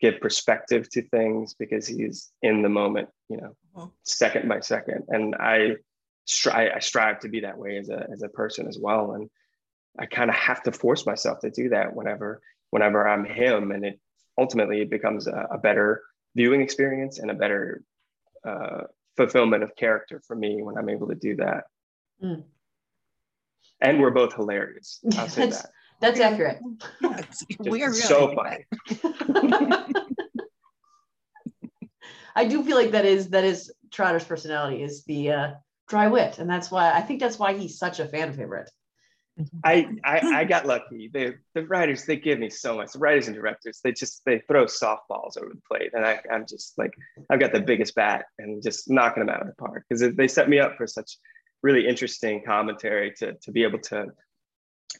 [0.00, 3.88] give perspective to things because he's in the moment you know mm-hmm.
[4.04, 5.04] second by second.
[5.08, 5.76] And i
[6.26, 9.12] strive i strive to be that way as a as a person as well.
[9.12, 9.28] And
[10.00, 13.84] I kind of have to force myself to do that whenever whenever I'm him, and
[13.84, 14.00] it
[14.38, 16.02] ultimately it becomes a, a better
[16.34, 17.82] viewing experience and a better
[18.46, 18.84] uh,
[19.16, 21.64] fulfillment of character for me when I'm able to do that.
[22.22, 22.44] Mm.
[23.80, 25.00] And we're both hilarious.
[25.18, 25.70] I'll say that's, that.
[26.00, 26.60] That's accurate.
[27.60, 28.64] we are really so funny.
[32.34, 35.50] I do feel like that is that is Trotter's personality is the uh,
[35.88, 38.70] dry wit, and that's why I think that's why he's such a fan favorite.
[39.64, 41.10] I, I, I got lucky.
[41.12, 42.92] The the writers they give me so much.
[42.92, 46.46] The writers and directors they just they throw softballs over the plate, and I, I'm
[46.46, 46.92] just like
[47.30, 50.28] I've got the biggest bat and just knocking them out of the park because they
[50.28, 51.16] set me up for such
[51.62, 54.06] really interesting commentary to to be able to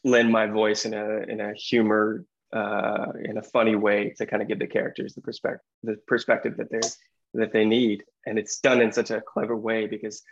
[0.05, 4.43] lend my voice in a in a humor uh, in a funny way to kind
[4.43, 6.81] of give the characters the perspective the perspective that they
[7.35, 10.23] that they need, and it's done in such a clever way because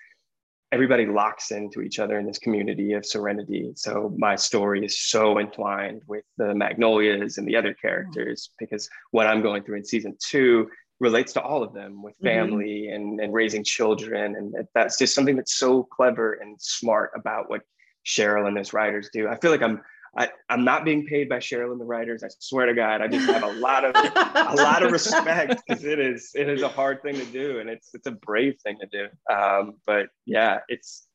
[0.70, 3.72] everybody locks into each other in this community of serenity.
[3.74, 9.26] So my story is so entwined with the Magnolias and the other characters because what
[9.26, 10.68] I'm going through in season two
[11.00, 12.26] relates to all of them with mm-hmm.
[12.26, 12.94] family mm-hmm.
[12.94, 14.36] and, and raising children.
[14.36, 17.62] And that's just something that's so clever and smart about what
[18.04, 19.28] Cheryl and those writers do.
[19.28, 19.80] I feel like I'm
[20.16, 22.22] I, I'm not being paid by Cheryl and the writers.
[22.24, 25.84] I swear to God, I just have a lot of a lot of respect because
[25.84, 28.78] it is it is a hard thing to do and it's it's a brave thing
[28.80, 29.34] to do.
[29.34, 31.06] Um, but yeah, it's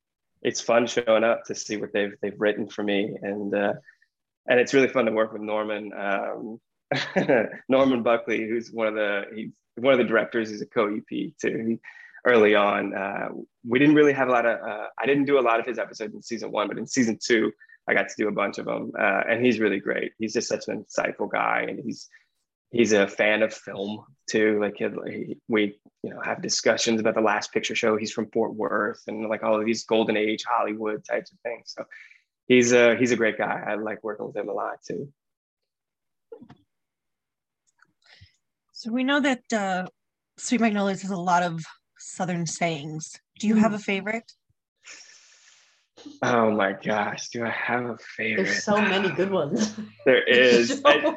[0.41, 3.73] it's fun showing up to see what they've they've written for me and uh,
[4.47, 6.59] and it's really fun to work with Norman um,
[7.69, 10.49] Norman Buckley, who's one of the he's one of the directors.
[10.49, 11.65] He's a co-EP too.
[11.67, 11.79] He,
[12.25, 13.29] early on, uh,
[13.67, 14.59] we didn't really have a lot of.
[14.59, 17.17] Uh, I didn't do a lot of his episodes in season one, but in season
[17.23, 17.51] two
[17.87, 20.13] I got to do a bunch of them, uh, and he's really great.
[20.17, 22.09] He's just such an insightful guy, and he's
[22.71, 24.59] he's a fan of film too.
[24.59, 27.97] Like he, we, you know, have discussions about the Last Picture Show.
[27.97, 31.73] He's from Fort Worth, and like all of these golden age Hollywood types of things.
[31.77, 31.85] So
[32.47, 33.63] he's a he's a great guy.
[33.67, 35.11] I like working with him a lot too.
[38.71, 39.87] So we know that uh,
[40.37, 41.63] Sweet Magnolias has a lot of
[41.97, 43.13] Southern sayings.
[43.39, 43.75] Do you have hmm.
[43.75, 44.31] a favorite?
[46.21, 48.45] Oh my gosh, do I have a favorite?
[48.45, 49.75] There's so many good ones.
[50.05, 50.81] There is.
[50.85, 51.15] I,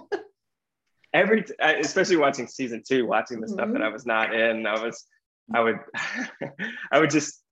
[1.13, 3.55] every, especially watching season two, watching the mm-hmm.
[3.55, 5.05] stuff that I was not in, I was,
[5.55, 5.79] I would,
[6.93, 7.43] I would just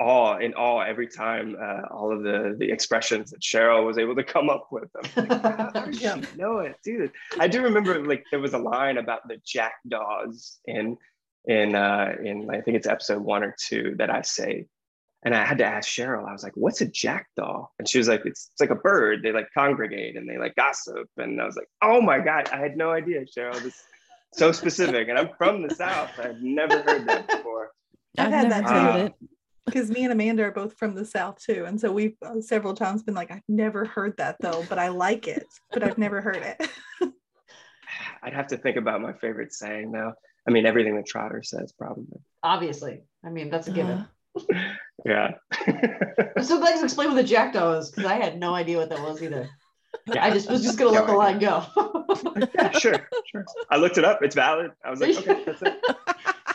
[0.00, 4.14] awe in awe every time uh, all of the the expressions that Cheryl was able
[4.16, 4.88] to come up with.
[4.96, 6.20] I'm like, yeah.
[6.36, 7.12] know it, dude.
[7.38, 10.96] I do remember like there was a line about the jackdaws in
[11.46, 14.66] in uh, in I think it's episode one or two that I say
[15.24, 17.66] and I had to ask Cheryl, I was like, what's a jackdaw?
[17.78, 19.22] And she was like, it's, it's like a bird.
[19.22, 21.08] They like congregate and they like gossip.
[21.16, 23.60] And I was like, oh my God, I had no idea, Cheryl.
[23.62, 23.82] This
[24.34, 25.08] so specific.
[25.08, 26.10] And I'm from the South.
[26.18, 27.70] I've never heard that before.
[28.18, 29.28] I've, I've had that too.
[29.64, 31.64] Because me and Amanda are both from the South too.
[31.66, 34.88] And so we've uh, several times been like, I've never heard that though, but I
[34.88, 36.68] like it, but I've never heard it.
[38.22, 40.12] I'd have to think about my favorite saying now.
[40.46, 42.20] I mean, everything that Trotter says, probably.
[42.42, 43.00] Obviously.
[43.24, 43.98] I mean, that's a given.
[43.98, 44.06] Uh,
[45.04, 45.34] yeah.
[46.42, 49.22] so let's explain what the jackdaw is because I had no idea what that was
[49.22, 49.48] either.
[50.06, 50.24] Yeah.
[50.24, 51.64] I just was just gonna let the line go.
[52.54, 53.44] yeah, sure, sure.
[53.70, 54.22] I looked it up.
[54.22, 54.72] It's valid.
[54.84, 55.74] I was like, okay, that's it.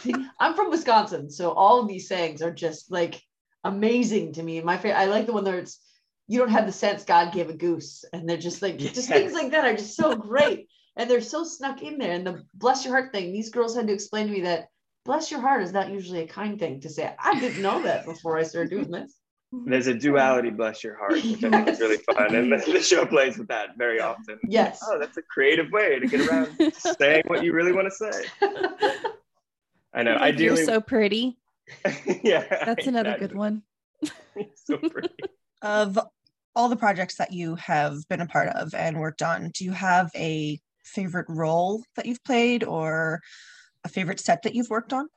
[0.02, 3.22] See, I'm from Wisconsin, so all of these sayings are just like
[3.64, 4.62] amazing to me.
[4.62, 5.80] My favorite, I like the one where it's
[6.28, 8.94] you don't have the sense God gave a goose, and they're just like yes.
[8.94, 12.12] just things like that are just so great, and they're so snuck in there.
[12.12, 14.68] And the bless your heart thing, these girls had to explain to me that
[15.10, 17.12] bless your heart is not usually a kind thing to say.
[17.18, 19.16] I didn't know that before I started doing this.
[19.66, 21.44] There's a duality, bless your heart, which yes.
[21.46, 22.36] I think is really fun.
[22.36, 24.38] And the show plays with that very often.
[24.48, 24.80] Yes.
[24.86, 28.24] Oh, that's a creative way to get around saying what you really want to say.
[29.96, 30.14] I know.
[30.14, 31.40] Ideally, you're so pretty.
[32.24, 32.46] yeah.
[32.64, 33.28] That's another exactly.
[33.30, 33.64] good one.
[34.54, 35.10] so pretty.
[35.64, 35.98] Of
[36.56, 39.72] all the projects that you have been a part of and worked on, do you
[39.72, 43.22] have a favorite role that you've played or
[43.84, 45.08] a favorite set that you've worked on?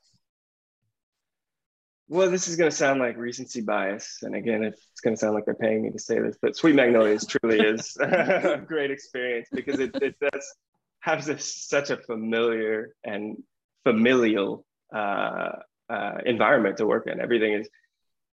[2.12, 4.18] Well, this is going to sound like recency bias.
[4.20, 6.75] And again, it's going to sound like they're paying me to say this, but Sweet
[6.75, 10.55] Magnolias truly is a great experience because it, it does
[11.01, 13.42] have this, such a familiar and
[13.85, 15.53] familial uh,
[15.88, 17.18] uh, environment to work in.
[17.18, 17.68] Everything is,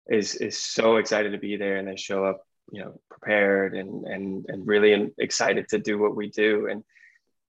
[0.08, 2.40] is, is so excited to be there and they show up,
[2.72, 6.66] you know, prepared and, and, and really excited to do what we do.
[6.66, 6.82] And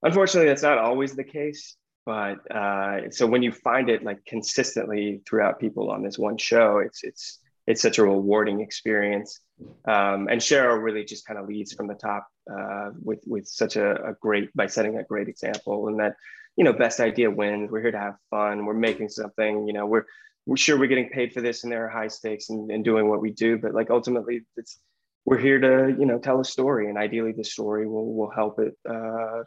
[0.03, 5.21] unfortunately, that's not always the case but uh, so when you find it like consistently
[5.27, 9.41] throughout people on this one show it's it's it's such a rewarding experience.
[9.85, 13.75] Um, and cheryl really just kind of leads from the top uh, with with such
[13.75, 15.87] a, a, great by setting a great example.
[15.87, 16.15] And that
[16.57, 17.69] you know best idea wins.
[17.69, 18.65] We're here to have fun.
[18.65, 20.05] We're making something you know we're
[20.47, 23.07] we're sure we're getting paid for this and there are high stakes and, and doing
[23.07, 23.59] what we do.
[23.59, 24.79] But like ultimately it's
[25.25, 26.89] we're here to you know tell a story.
[26.89, 29.43] And ideally the story will will help it uh,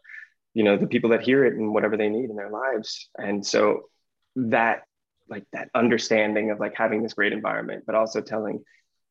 [0.54, 3.08] you know the people that hear it and whatever they need in their lives.
[3.16, 3.82] And so
[4.36, 4.82] that
[5.28, 8.62] like that understanding of like having this great environment but also telling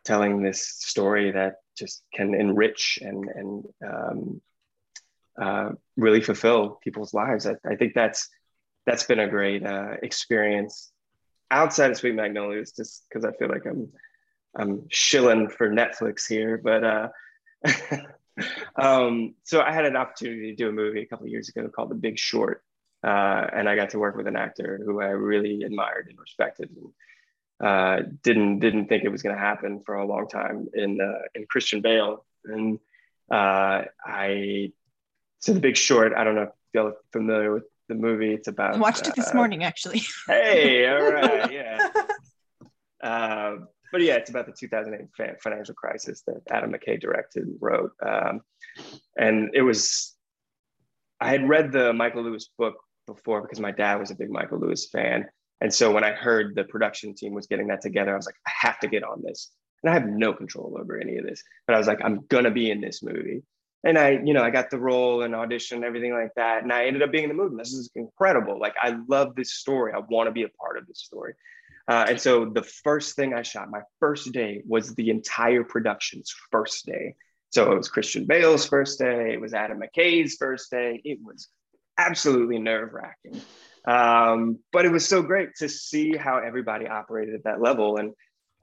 [0.06, 4.42] telling this story that just can enrich and and um,
[5.42, 8.30] uh, really fulfill people's lives I, I, think that's
[8.86, 10.92] that's been a great uh, experience
[11.50, 13.90] outside of sweet magnolias just because i feel like i'm
[14.56, 17.08] i'm shilling for netflix here but uh
[18.76, 21.68] um, so I had an opportunity to do a movie a couple of years ago
[21.70, 22.64] called The Big Short,
[23.04, 26.70] uh, and I got to work with an actor who I really admired and respected,
[26.76, 31.00] and uh, didn't didn't think it was going to happen for a long time in
[31.02, 32.80] uh, in Christian Bale, and
[33.32, 34.74] Uh, I
[35.40, 36.14] so the Big Short.
[36.14, 38.34] I don't know if you're familiar with the movie.
[38.34, 38.76] It's about.
[38.76, 40.02] I watched it this uh, morning, actually.
[40.28, 41.90] Hey, all right, yeah.
[43.92, 47.92] But yeah, it's about the 2008 financial crisis that Adam McKay directed and wrote.
[48.06, 48.42] Um,
[49.18, 50.16] and it was,
[51.20, 52.76] I had read the Michael Lewis book
[53.08, 55.26] before because my dad was a big Michael Lewis fan.
[55.60, 58.40] And so when I heard the production team was getting that together, I was like,
[58.48, 59.52] I have to get on this.
[59.84, 62.52] And I have no control over any of this, but I was like, I'm gonna
[62.52, 63.44] be in this movie.
[63.84, 66.62] And I, you know, I got the role and audition and everything like that.
[66.62, 67.56] And I ended up being in the movie.
[67.58, 68.60] This is incredible.
[68.60, 69.92] Like, I love this story.
[69.94, 71.34] I want to be a part of this story.
[71.88, 76.34] Uh, and so the first thing I shot, my first day was the entire production's
[76.52, 77.16] first day.
[77.50, 81.02] So it was Christian Bale's first day, it was Adam McKay's first day.
[81.04, 81.50] It was
[81.98, 83.42] absolutely nerve wracking.
[83.86, 88.14] Um, but it was so great to see how everybody operated at that level and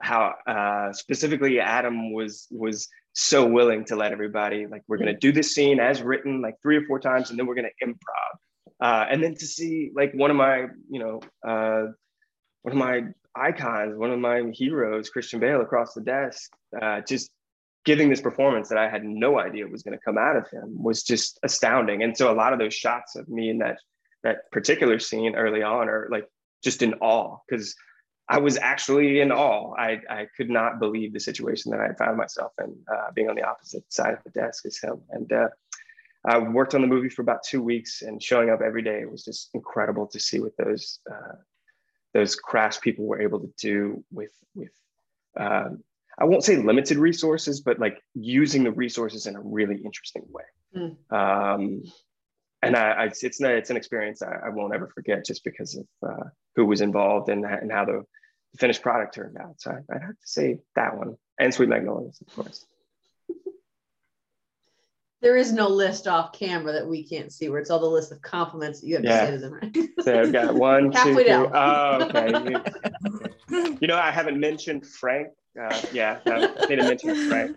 [0.01, 5.19] how uh, specifically Adam was was so willing to let everybody like we're going to
[5.19, 7.87] do this scene as written like three or four times and then we're going to
[7.87, 8.39] improv
[8.81, 11.87] uh, and then to see like one of my you know uh,
[12.63, 13.03] one of my
[13.35, 17.31] icons, one of my heroes, Christian Bale, across the desk, uh, just
[17.85, 20.83] giving this performance that I had no idea was going to come out of him
[20.83, 22.03] was just astounding.
[22.03, 23.79] And so a lot of those shots of me in that
[24.25, 26.29] that particular scene early on are like
[26.63, 27.75] just in awe because
[28.29, 29.75] I was actually in awe.
[29.75, 33.37] I, I could not believe the situation that I found myself in, uh, being on
[33.37, 35.01] the opposite side of the desk as him.
[35.11, 35.49] And uh,
[36.27, 39.05] I worked on the movie for about two weeks and showing up every day.
[39.07, 41.37] Was just incredible to see what those uh,
[42.15, 44.73] those crafts people were able to do with with
[45.39, 45.83] um,
[46.19, 50.43] I won't say limited resources, but like using the resources in a really interesting way.
[50.77, 51.13] Mm.
[51.13, 51.83] Um,
[52.61, 55.77] and I, I, it's not, it's an experience I, I, won't ever forget just because
[55.77, 56.25] of uh,
[56.57, 58.03] who was involved and, and how the,
[58.53, 59.61] the finished product turned out.
[59.61, 62.67] So I, would have to say that one and Sweet Magnolias, of course
[65.21, 68.13] there is no list off camera that we can't see where it's all the list
[68.13, 69.21] of compliments that you have yeah.
[69.21, 69.89] to say to them, right?
[70.03, 71.25] so I've got one, two.
[71.29, 72.55] Oh, okay.
[73.81, 75.29] you know, I haven't mentioned Frank.
[75.61, 77.57] Uh, yeah, I need to mention Frank.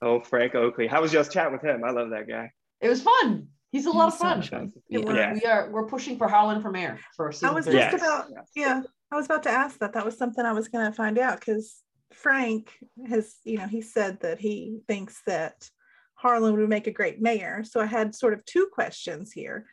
[0.00, 0.86] Oh, Frank Oakley.
[0.86, 1.82] How was y'all's chat with him?
[1.84, 2.52] I love that guy.
[2.80, 3.48] It was fun.
[3.70, 4.42] He's a lot of fun.
[4.42, 5.34] So yeah, we're, yeah.
[5.34, 7.94] We are we're pushing for Harlan from air for mayor for I was just yes.
[7.94, 8.82] about yeah.
[9.10, 9.94] I was about to ask that.
[9.94, 11.82] That was something I was going to find out because
[12.14, 12.72] Frank
[13.08, 15.68] has, you know, he said that he thinks that
[16.14, 17.64] Harlan would make a great mayor.
[17.64, 19.66] So I had sort of two questions here.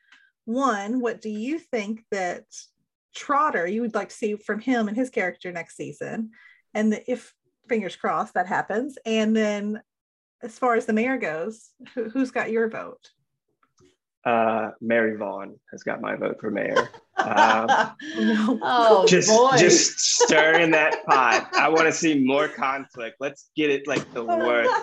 [0.45, 2.43] One, what do you think that
[3.15, 6.32] Trotter you would like to see from him and his character next season?
[6.73, 7.34] And the, if
[7.69, 8.97] fingers crossed that happens.
[9.06, 9.82] And then
[10.43, 13.10] as far as the mayor goes, who, who's got your vote?
[14.26, 16.90] Uh, Mary Vaughn has got my vote for mayor.
[17.18, 17.92] Uh,
[18.64, 19.56] oh, just, boy.
[19.56, 21.48] just stirring that pot.
[21.54, 23.18] I want to see more conflict.
[23.20, 24.74] Let's get it like the worst.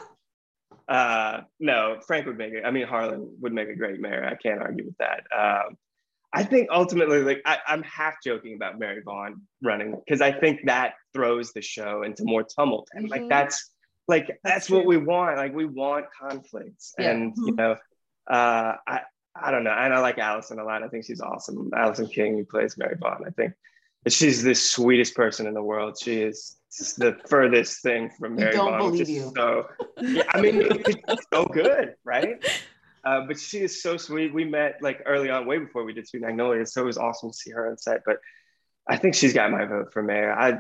[0.89, 2.63] Uh, no, Frank would make it.
[2.65, 4.25] I mean, Harlan would make a great mayor.
[4.25, 5.25] I can't argue with that.
[5.37, 5.77] Um,
[6.33, 10.61] I think ultimately, like I, am half joking about Mary Vaughn running because I think
[10.67, 13.31] that throws the show into more tumult, and like mm-hmm.
[13.31, 13.73] that's
[14.07, 15.37] like that's, that's what we want.
[15.39, 17.11] Like we want conflicts, yeah.
[17.11, 17.57] and you mm-hmm.
[17.57, 17.77] know,
[18.31, 19.01] uh, I
[19.41, 19.71] I don't know.
[19.71, 20.83] And I like Allison a lot.
[20.83, 21.71] I think she's awesome.
[21.75, 23.55] Allison King, who plays Mary Vaughn, I think
[24.07, 25.99] she's the sweetest person in the world.
[26.01, 26.57] She is
[26.97, 28.91] the furthest thing from Mary don't Vaughn.
[28.91, 29.33] Believe you.
[29.35, 29.67] So,
[30.01, 32.45] yeah, I mean, it's so good, right?
[33.05, 34.35] Uh, but she is so sweet.
[34.35, 36.67] We met like early on, way before we did Sweet Magnolia.
[36.67, 38.03] So it was awesome to see her on set.
[38.05, 38.19] But
[38.87, 40.33] I think she's got my vote for mayor.
[40.33, 40.59] I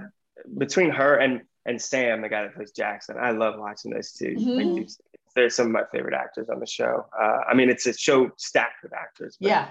[0.56, 4.24] between her and and Sam, the guy that plays Jackson, I love watching those 2
[4.24, 4.76] mm-hmm.
[4.76, 4.88] Like,
[5.34, 7.06] they're some of my favorite actors on the show.
[7.16, 9.36] Uh, I mean, it's a show stacked with actors.
[9.38, 9.68] But, yeah.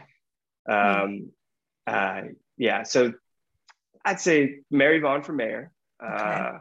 [0.69, 1.31] Um,
[1.87, 2.21] uh,
[2.55, 2.83] yeah.
[2.83, 3.13] So
[4.05, 5.71] I'd say Mary Vaughn for mayor.
[6.01, 6.57] Uh, okay.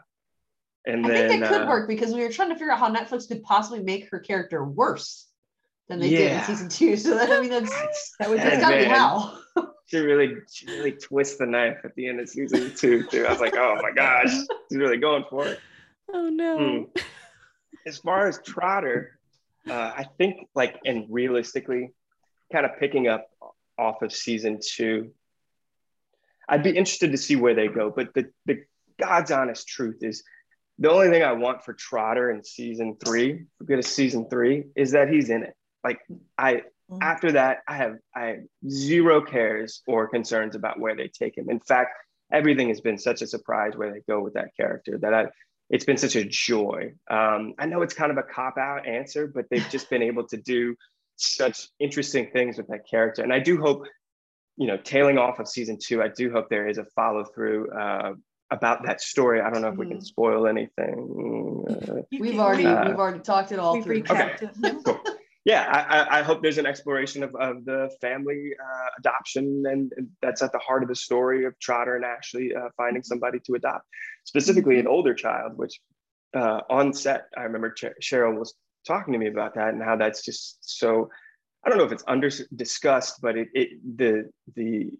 [0.86, 2.78] and I then, think that could uh, work because we were trying to figure out
[2.78, 5.26] how Netflix could possibly make her character worse
[5.88, 6.18] than they yeah.
[6.18, 6.96] did in season two.
[6.96, 9.38] So that I mean, that's that was that's gotta be how.
[9.86, 13.26] She really, she really twists the knife at the end of season two too.
[13.26, 15.60] I was like, oh my gosh, she's really going for it.
[16.12, 16.58] Oh no.
[16.58, 17.00] Hmm
[17.86, 19.18] as far as Trotter,
[19.68, 21.92] uh, I think like and realistically,
[22.52, 23.28] kind of picking up
[23.78, 25.12] off of season two,
[26.48, 27.90] I'd be interested to see where they go.
[27.90, 28.64] But the the
[29.00, 30.24] God's honest truth is,
[30.78, 34.90] the only thing I want for Trotter in season three, forget a season three, is
[34.92, 35.54] that he's in it.
[35.84, 36.00] Like
[36.36, 37.02] I mm-hmm.
[37.02, 41.50] after that, I have I have zero cares or concerns about where they take him.
[41.50, 41.90] In fact,
[42.32, 45.26] everything has been such a surprise where they go with that character that I
[45.68, 46.92] it's been such a joy.
[47.10, 50.24] Um, I know it's kind of a cop out answer, but they've just been able
[50.28, 50.76] to do
[51.16, 53.22] such interesting things with that character.
[53.22, 53.84] And I do hope,
[54.56, 57.70] you know, tailing off of season two, I do hope there is a follow through
[57.72, 58.12] uh,
[58.52, 59.40] about that story.
[59.40, 60.04] I don't know if we can Mhm.
[60.04, 61.64] spoil anything.
[61.68, 64.02] Uh, We've already we- Uh, we've already talked it all we've through.
[64.02, 64.84] recapped it.
[64.84, 65.00] cool.
[65.46, 70.08] Yeah, I, I- hope there's an exploration of, of the family uh, adoption, and, and
[70.20, 73.54] that's at the heart of the story of Trotter and Ashley uh, finding somebody to
[73.54, 73.86] adopt,
[74.24, 75.56] specifically an older child.
[75.56, 75.78] Which
[76.34, 78.54] uh, on set, I remember Ch- Sheryl was
[78.88, 81.08] talking to me about that and how that's just so.
[81.64, 84.90] I don't know if it's under discussed, but it, it the the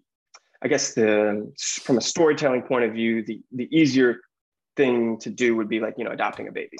[0.61, 1.51] I guess the
[1.83, 4.21] from a storytelling point of view, the the easier
[4.77, 6.77] thing to do would be like you know adopting a baby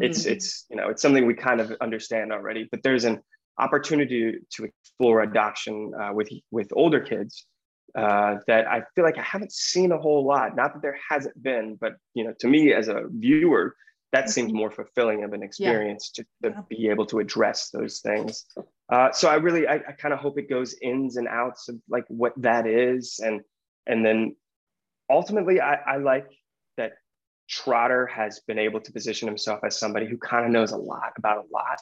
[0.00, 0.30] it's Mhm.
[0.32, 3.20] it's you know it's something we kind of understand already but there's an
[3.58, 7.46] opportunity to explore adoption uh, with with older kids
[7.94, 10.54] uh, that i feel like i haven't seen a whole lot.
[10.54, 13.74] Not that there hasn't been but you know to me as a viewer
[14.12, 16.62] that seems more fulfilling of an experience to, to Yeah.
[16.68, 18.44] be able to address those things.
[18.88, 21.76] Uh, so i really i, I kind of hope it goes ins and outs of
[21.88, 23.40] like what that is and
[23.86, 24.34] and then
[25.08, 26.26] ultimately i, I like
[27.50, 31.12] Trotter has been able to position himself as somebody who kind of knows a lot
[31.18, 31.80] about a lot.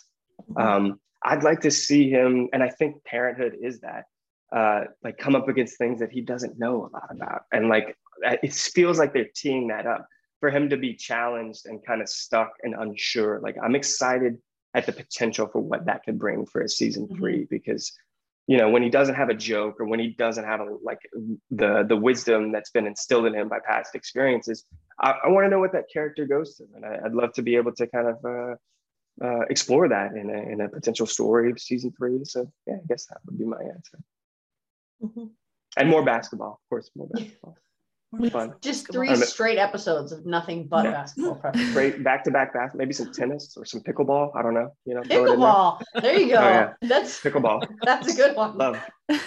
[0.56, 4.04] Um, I'd like to see him, and I think parenthood is that,
[4.50, 7.96] uh, like come up against things that he doesn't know a lot about, and like
[8.22, 10.06] it feels like they're teeing that up
[10.40, 13.40] for him to be challenged and kind of stuck and unsure.
[13.40, 14.38] Like I'm excited
[14.74, 17.16] at the potential for what that could bring for a season Mhm.
[17.16, 17.92] three because
[18.48, 20.98] you know when he doesn't have a joke or when he doesn't have a like
[21.50, 24.64] the the wisdom that's been instilled in him by past experiences
[25.00, 27.42] i, I want to know what that character goes through and I, would love to
[27.42, 28.54] be able to kind of uh,
[29.24, 32.18] uh, explore that in a, in a potential story of season three.
[32.24, 33.98] So yeah i guess that would be my answer.
[35.04, 35.30] Mhm.
[35.76, 37.56] and more basketball of course more basketball
[38.10, 40.92] More fun Just three straight episodes of nothing but Yeah.
[40.92, 41.72] basketball preferences.
[41.74, 45.24] great back-to-back bath maybe some tennis or some pickleball i don't know you know throw
[45.26, 45.48] it in there.
[45.48, 45.80] Pickleball.
[46.00, 46.38] There you go.
[46.38, 46.72] Oh, yeah.
[46.82, 48.56] That's pickleball that's a good one.
[48.56, 48.80] love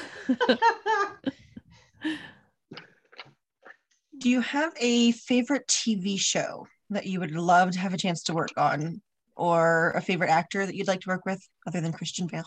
[4.20, 8.22] Do you have a favorite TV show that you would love to have a chance
[8.24, 9.02] to work on,
[9.36, 12.46] or a favorite actor that you'd like to work with other than Christian Bale?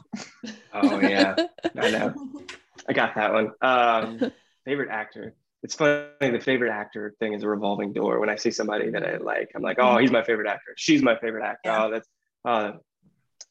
[0.72, 1.34] oh yeah
[1.76, 2.14] i know
[2.88, 3.50] I got that one.
[3.62, 4.30] Um,
[4.66, 5.34] favorite actor.
[5.64, 6.04] It's funny.
[6.20, 8.20] The favorite actor thing is a revolving door.
[8.20, 10.74] When I see somebody that I like, I'm like, oh, he's my favorite actor.
[10.76, 11.70] She's my favorite actor.
[11.70, 11.84] Yeah.
[11.84, 12.08] Oh, that's.
[12.44, 12.72] Uh,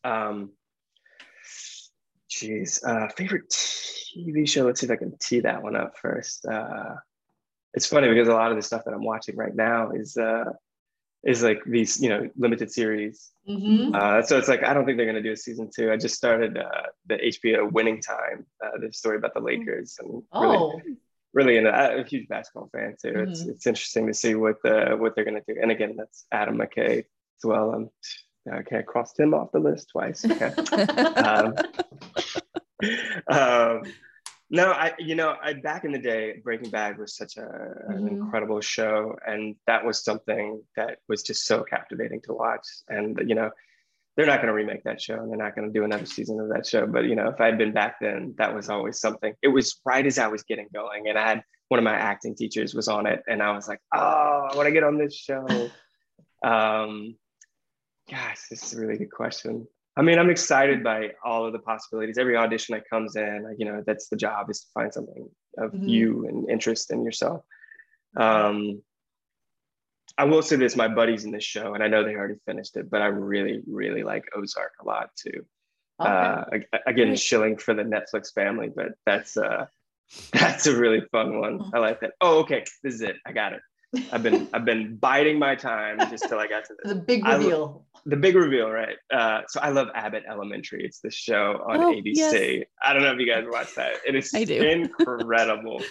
[0.03, 0.51] um,
[2.30, 4.64] jeez, uh, favorite TV show.
[4.66, 6.45] Let's see if I can tee that one up first.
[6.45, 6.95] Uh,
[7.74, 10.51] it's funny because a lot of the stuff that I'm watching right now is uh,
[11.24, 13.32] is like these, you know, limited series.
[13.49, 13.95] Mhm.
[13.95, 15.91] Uh, so it's like I don't think they're going to do a season two.
[15.91, 20.22] I just started uh, the HBO Winning Time, uh, the story about the Lakers, and
[20.39, 20.95] really,
[21.34, 23.13] Really, I'm a huge basketball fan too.
[23.27, 25.59] It's it's interesting to see what the what they're going to do.
[25.61, 27.73] And again, that's Adam McKay as well.
[27.73, 27.89] Um,
[28.47, 30.23] okay, I crossed him off the list twice.
[30.25, 30.51] Okay.
[31.15, 31.55] um,
[33.27, 33.81] um,
[34.49, 37.41] no, I you know I back in the day, Breaking Bad was such a,
[37.88, 38.07] an Mhm.
[38.09, 42.67] incredible show, and that was something that was just so captivating to watch.
[42.88, 43.49] And you know,
[44.16, 46.39] they're not going to remake that show, and they're not going to do another season
[46.39, 46.86] of that show.
[46.86, 49.34] But you know, if I had been back then, that was always something.
[49.41, 52.36] It was right as I was getting going, and I had one of my acting
[52.36, 55.16] teachers was on it, and I was like, oh, I want to get on this
[55.16, 55.45] show.
[56.43, 57.16] Um,
[58.11, 59.66] gosh, this is a really good question.
[59.95, 62.18] I mean, I'm excited by all of the possibilities.
[62.18, 65.30] Every audition that comes in, like, you know, that's the job is to find something
[65.57, 65.88] of Mhm.
[65.88, 67.45] you and interest in yourself.
[68.18, 68.84] Um,
[70.18, 72.78] I will say this: my buddies in this show, and I know they already finished
[72.78, 75.45] it, but I really, really like Ozark a lot too.
[75.99, 76.09] okay.
[76.09, 77.20] Uh, again, Right.
[77.20, 79.66] shilling for the Netflix family, but that's uh,
[80.34, 81.72] that's a really fun one.
[81.74, 82.11] I like that.
[82.22, 83.16] Oh, okay, this is it.
[83.26, 83.61] I got it.
[84.11, 87.26] I've been I've been biding my time just till I got to this the big
[87.26, 87.86] I reveal.
[88.05, 88.97] the big reveal, right?
[89.11, 90.84] Uh, so I love Abbott Elementary.
[90.86, 92.64] It's the show on Oh, ABC.
[92.84, 93.93] I don't know if you guys watch that.
[94.05, 94.61] It is I do.
[94.61, 95.82] incredible.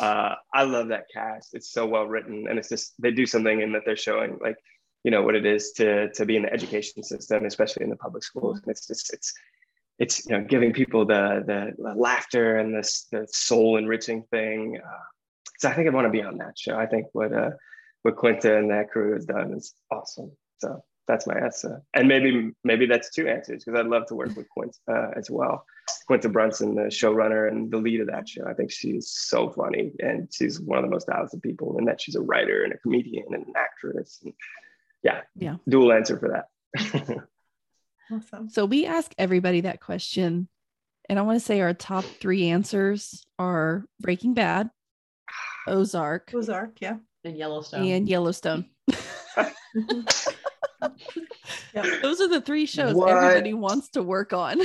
[0.00, 1.54] Uh, I love that cast.
[1.54, 4.56] It's so well written, and it's just they do something in that they're showing like
[5.04, 7.96] you know what it is to to be in the education system, especially in the
[7.96, 8.60] public schools.
[8.62, 9.32] And it's just it's
[9.98, 14.80] it's you know giving people the the, the laughter and this the soul enriching thing.
[14.84, 15.04] Uh,
[15.58, 16.76] so I think I want to be on that show.
[16.76, 17.50] I think what uh
[18.02, 20.32] what Quinta and that crew has done is awesome.
[20.58, 21.82] So that's my answer.
[21.94, 25.30] And maybe maybe that's two answers because I'd love to work with Quinta uh, as
[25.30, 25.64] well.
[26.06, 28.44] Quinta Brunson, the showrunner and the lead of that show.
[28.46, 32.00] I think she's so funny and she's one of the most talented people in that
[32.00, 34.20] she's a writer and a comedian and an actress.
[34.24, 34.32] And
[35.02, 35.56] yeah, Yeah.
[35.68, 37.16] dual answer for that.
[38.10, 38.50] Awesome.
[38.50, 40.46] So we ask everybody that question.
[41.08, 44.68] And I want to say our top three answers are Breaking Bad,
[45.66, 46.96] Ozark, Ozark, yeah.
[47.24, 47.84] and Yellowstone.
[47.86, 48.66] and Yellowstone.
[51.74, 51.86] Yep.
[52.02, 53.08] Those are the three shows What?
[53.10, 54.60] everybody wants to work on.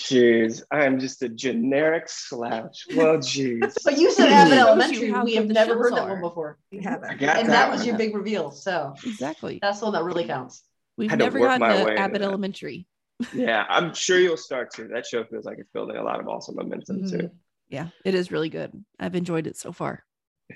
[0.00, 2.86] Jeez, I am just a generic slouch.
[2.96, 3.76] Well, jeez.
[3.84, 5.12] But you said Abbott Elementary.
[5.22, 6.58] We have never shows heard that one before.
[6.70, 7.18] You have I it.
[7.18, 8.50] got And that, that was your big reveal.
[8.50, 9.58] So Exactly.
[9.60, 10.62] that's the one that really counts.
[10.96, 12.26] We've never work gotten my to Abbott that.
[12.26, 12.86] Elementary.
[13.34, 14.88] Yeah, I'm sure you'll start to.
[14.88, 17.10] That show feels like it's building a lot of awesome momentum Mhm.
[17.10, 17.30] too.
[17.68, 18.72] Yeah, it is really good.
[18.98, 20.04] I've enjoyed it so far.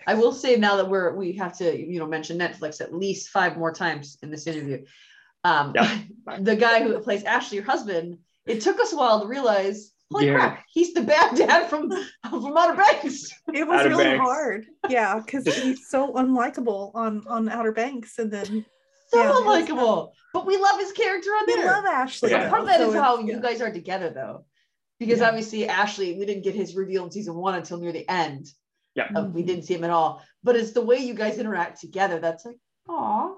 [0.07, 3.29] I will say now that we're we have to you know mention Netflix at least
[3.29, 4.85] five more times in this interview.
[5.45, 5.99] Um, Yeah.
[6.41, 10.27] the guy who plays Ashley, your husband, it took us a while to realize, holy
[10.27, 10.39] Gary.
[10.39, 11.91] crap, he's the bad dad from
[12.29, 13.31] from Outer Banks.
[13.53, 14.21] It was Outer really Banks.
[14.25, 14.67] hard.
[14.89, 18.65] Yeah, because he's so unlikable on on Outer Banks, and then
[19.09, 21.67] So Yeah, unlikable, but we love his character on we there.
[21.67, 22.31] love Ashley.
[22.31, 22.49] Yeah.
[22.49, 24.45] Part of that so is how it's- you guys are together, though,
[24.99, 25.29] because Yeah.
[25.29, 28.47] obviously Ashley, we didn't get his reveal in season one until near the end.
[28.95, 29.09] Yeah.
[29.15, 32.19] Uh, we didn't see him at all, but it's the way you guys interact together
[32.21, 33.35] that's like, aw.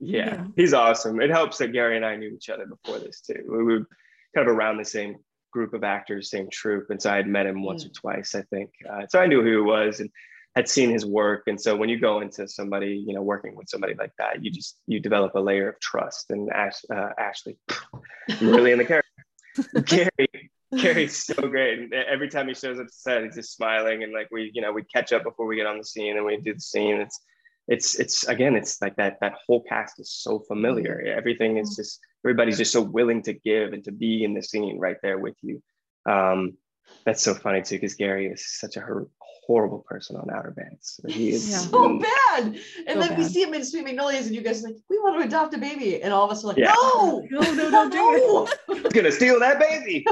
[0.00, 0.46] Yeah, Yeah.
[0.56, 1.20] he's awesome.
[1.20, 3.44] It helps that Gary and I knew each other before this too.
[3.48, 3.86] We were
[4.34, 5.16] kind of around the same
[5.52, 8.42] group of actors, same troupe, and so I had met him once or twice, I
[8.42, 8.70] think.
[8.88, 10.10] Uh, so I knew who he was and
[10.54, 11.44] had seen his work.
[11.46, 14.50] And so when you go into somebody, you know, working with somebody like that, you
[14.50, 16.30] just you develop a layer of trust.
[16.30, 17.56] And Ash, uh, Ashley,
[18.40, 19.08] really in the character.
[19.84, 21.78] Gary, Gary's so great.
[21.78, 24.60] And every time he shows up to set, he's just smiling and like we, you
[24.60, 27.00] know, we catch up before we get on the scene and we do the scene.
[27.00, 27.20] It's
[27.68, 31.00] it's it's again, it's like that that whole cast is so familiar.
[31.16, 34.78] Everything is just everybody's just so willing to give and to be in the scene
[34.78, 35.62] right there with you.
[36.08, 36.56] Um,
[37.04, 39.08] that's so funny too, because Gary is such a hor-
[39.46, 41.00] horrible person on Outer Banks.
[41.06, 41.58] He is Yeah.
[41.70, 42.58] So bad.
[42.86, 44.98] And So then we see him in Sweet Magnolias, and you guys are like, we
[44.98, 46.02] want to adopt a baby.
[46.02, 46.74] And all of us are like, Yeah.
[46.76, 48.58] no, No, no, don't do it.
[48.84, 48.90] no.
[48.90, 50.04] gonna steal that baby.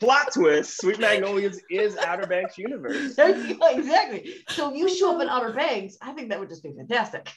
[0.00, 3.14] Plot twist: Sweet Magnolias is Outer Banks universe.
[3.14, 4.34] There you go, exactly.
[4.48, 7.30] So if you show up in Outer Banks, I think that would just be fantastic.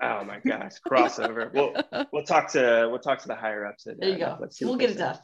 [0.00, 1.52] Oh my gosh, crossover.
[1.52, 3.86] We'll we'll talk to we'll talk to the higher ups.
[3.86, 4.44] At, There you uh, go.
[4.44, 5.18] Netflix, We'll get it done.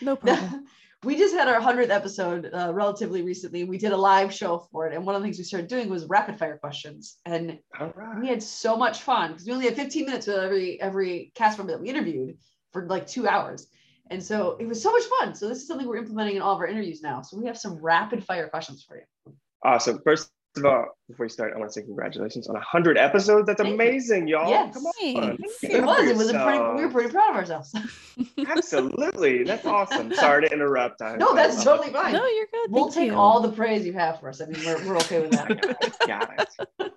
[0.00, 0.66] No problem.
[1.04, 3.64] we just had our 100th episode uh, relatively recently.
[3.64, 4.94] We did a live show for it.
[4.94, 7.18] And one of the things we started doing was rapid fire questions.
[7.26, 8.20] And All right.
[8.20, 11.58] we had so much fun because we only had 15 minutes with every every cast
[11.58, 12.36] member that we interviewed
[12.72, 13.66] for like two hours.
[14.10, 15.34] And so it was so much fun.
[15.34, 17.22] So this is something we're implementing in all of our interviews now.
[17.22, 19.34] So we have some rapid fire questions for you.
[19.62, 20.00] Awesome.
[20.04, 23.46] First of all, before we start, I want to say congratulations on 100 episodes.
[23.46, 24.48] That's Thank amazing, y'all.
[24.48, 24.74] Yes.
[24.74, 25.36] Come on.
[25.38, 25.60] Thanks.
[25.60, 26.08] Get It was.
[26.08, 26.58] It was a pretty.
[26.58, 27.74] We were pretty proud of ourselves.
[28.46, 29.42] Absolutely.
[29.44, 30.14] That's awesome.
[30.14, 31.02] Sorry to interrupt.
[31.02, 32.12] I- no, that's love totally fine.
[32.12, 32.70] No, you're good.
[32.70, 33.16] we'll Thank take you.
[33.16, 34.40] all the praise you have for us.
[34.40, 35.96] I mean, we're, we're okay with that.
[36.06, 36.48] Got
[36.78, 36.92] it.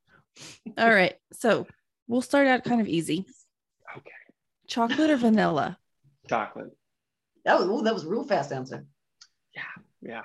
[0.78, 1.14] All right.
[1.32, 1.66] So
[2.08, 3.24] we'll start out kind of easy.
[3.96, 4.10] Okay.
[4.66, 5.78] Chocolate or vanilla?
[6.28, 6.76] Chocolate.
[7.44, 8.84] That was ooh, that was a real fast answer.
[9.54, 9.62] Yeah.
[10.02, 10.22] Yeah.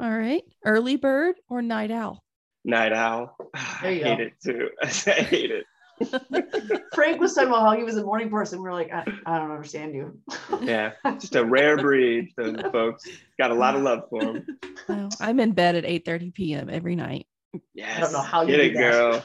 [0.00, 0.42] All right.
[0.64, 2.22] Early bird or night owl?
[2.64, 3.36] Night owl.
[3.82, 4.22] There you I hate go.
[4.24, 4.68] it too.
[4.82, 5.66] I hate it.
[6.94, 8.62] Frank was talking about how he was a morning person.
[8.62, 10.18] We are like, I, I don't understand you.
[10.62, 10.92] Yeah.
[11.18, 13.06] Just a rare breed, those folks.
[13.38, 14.46] Got a lot of love for them.
[14.88, 16.68] No, I'm in bed at 8 30 p.m.
[16.70, 17.26] every night.
[17.74, 17.96] Yes.
[17.96, 18.80] I don't know how you Get it, that.
[18.80, 19.24] girl.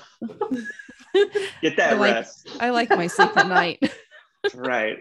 [1.61, 2.49] Get that I like- rest.
[2.59, 3.93] I like my sleep at night.
[4.53, 4.97] Right.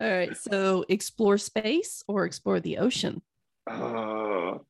[0.00, 0.36] All right.
[0.36, 3.22] So explore space or explore the ocean?
[3.68, 4.64] Oh.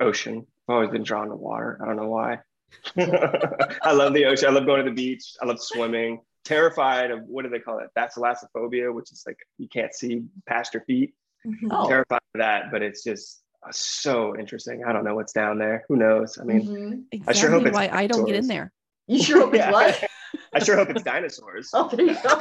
[0.00, 0.46] Ocean.
[0.68, 1.78] I've always been drawn to water.
[1.82, 2.38] I don't know why.
[2.96, 4.48] I love the ocean.
[4.48, 5.34] I love going to the beach.
[5.42, 6.20] I love swimming.
[6.44, 7.88] Terrified of what do they call it?
[7.96, 11.14] Thalassophobia, which is like you can't see past your feet.
[11.70, 14.84] Oh, Terrified of that, but it's just uh, so interesting.
[14.86, 15.84] I don't know what's down there.
[15.88, 16.38] Who knows?
[16.40, 17.02] I mean, mhm.
[17.12, 18.48] Exactly I sure hope it's why I don't get in dinosaurs.
[18.48, 18.72] there.
[19.16, 19.72] you sure hope it's Yeah.
[19.72, 20.04] what?
[20.54, 21.70] I sure hope it's dinosaurs.
[21.74, 22.38] Oh, there you go.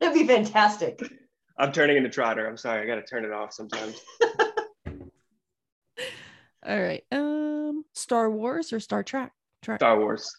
[0.00, 1.00] That'd be fantastic.
[1.56, 2.46] I'm turning into Trotter.
[2.46, 2.82] I'm sorry.
[2.82, 4.00] I got to turn it off sometimes.
[6.66, 7.04] All right.
[7.12, 9.32] Um, Star Wars or Star Trek?
[9.62, 9.80] Trek.
[9.80, 10.34] Star Wars.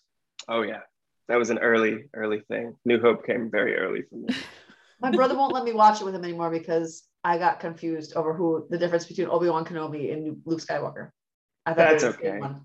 [0.48, 0.82] Oh yeah,
[1.28, 2.76] that was an early, early thing.
[2.86, 4.28] New Hope came very early for me.
[5.02, 8.34] My brother won't let me watch it with him anymore because I got confused over
[8.34, 11.10] who the difference between Obi Wan Kenobi and Luke Skywalker.
[11.66, 12.40] I thought That's they were the same okay.
[12.40, 12.62] one.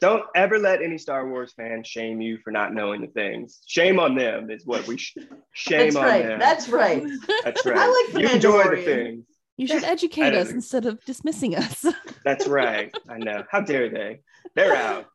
[0.00, 3.60] Don't ever let any Star Wars fan shame you for not knowing the things.
[3.66, 5.16] Shame on them is what we sh-
[5.52, 6.22] shame That's on right.
[6.24, 6.38] them.
[6.38, 7.02] That's right.
[7.44, 7.76] That's right.
[7.76, 9.24] I like the you enjoy the things.
[9.56, 11.84] You should educate us think- instead of dismissing us.
[12.24, 12.94] That's right.
[13.08, 13.42] I know.
[13.50, 14.20] How dare they?
[14.54, 15.06] They're out.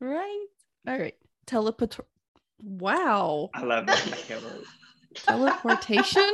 [0.00, 0.46] right.
[0.88, 1.14] All right.
[1.46, 1.98] Teleport.
[2.62, 3.50] Wow.
[3.52, 3.98] I love that.
[4.06, 4.68] I can't believe.
[5.14, 6.30] Teleportation.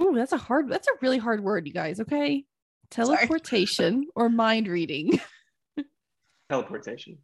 [0.00, 0.68] Ooh, that's a hard.
[0.68, 2.00] That's a really hard word, you guys.
[2.00, 2.44] Okay.
[2.90, 5.20] Teleportation or mind reading.
[6.50, 7.18] Teleportation.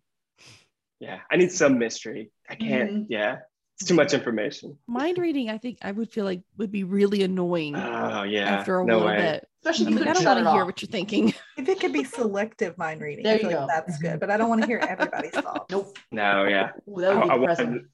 [1.00, 2.30] Yeah, I need some mystery.
[2.48, 2.90] I can't.
[2.90, 3.06] Mhm.
[3.08, 3.38] Yeah,
[3.76, 4.78] it's too much information.
[4.86, 8.44] mind reading, I think I would feel like would be really annoying Oh yeah.
[8.58, 9.16] after a no little way.
[9.16, 9.48] bit.
[9.64, 10.66] Especially I'm if you like, I don't want to hear off.
[10.66, 11.34] what you're thinking.
[11.56, 13.72] If it could be selective mind reading, There I feel you like go.
[13.86, 14.18] that's good.
[14.20, 15.70] But I don't want to hear everybody's thoughts.
[15.70, 15.96] Nope.
[16.10, 16.70] No, yeah.
[16.88, 17.88] Ooh, that I, would be I depressing.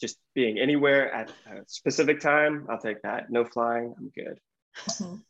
[0.00, 3.30] just being anywhere at a specific time, I'll take that.
[3.30, 4.38] No flying, I'm good.
[4.76, 5.22] Mhm.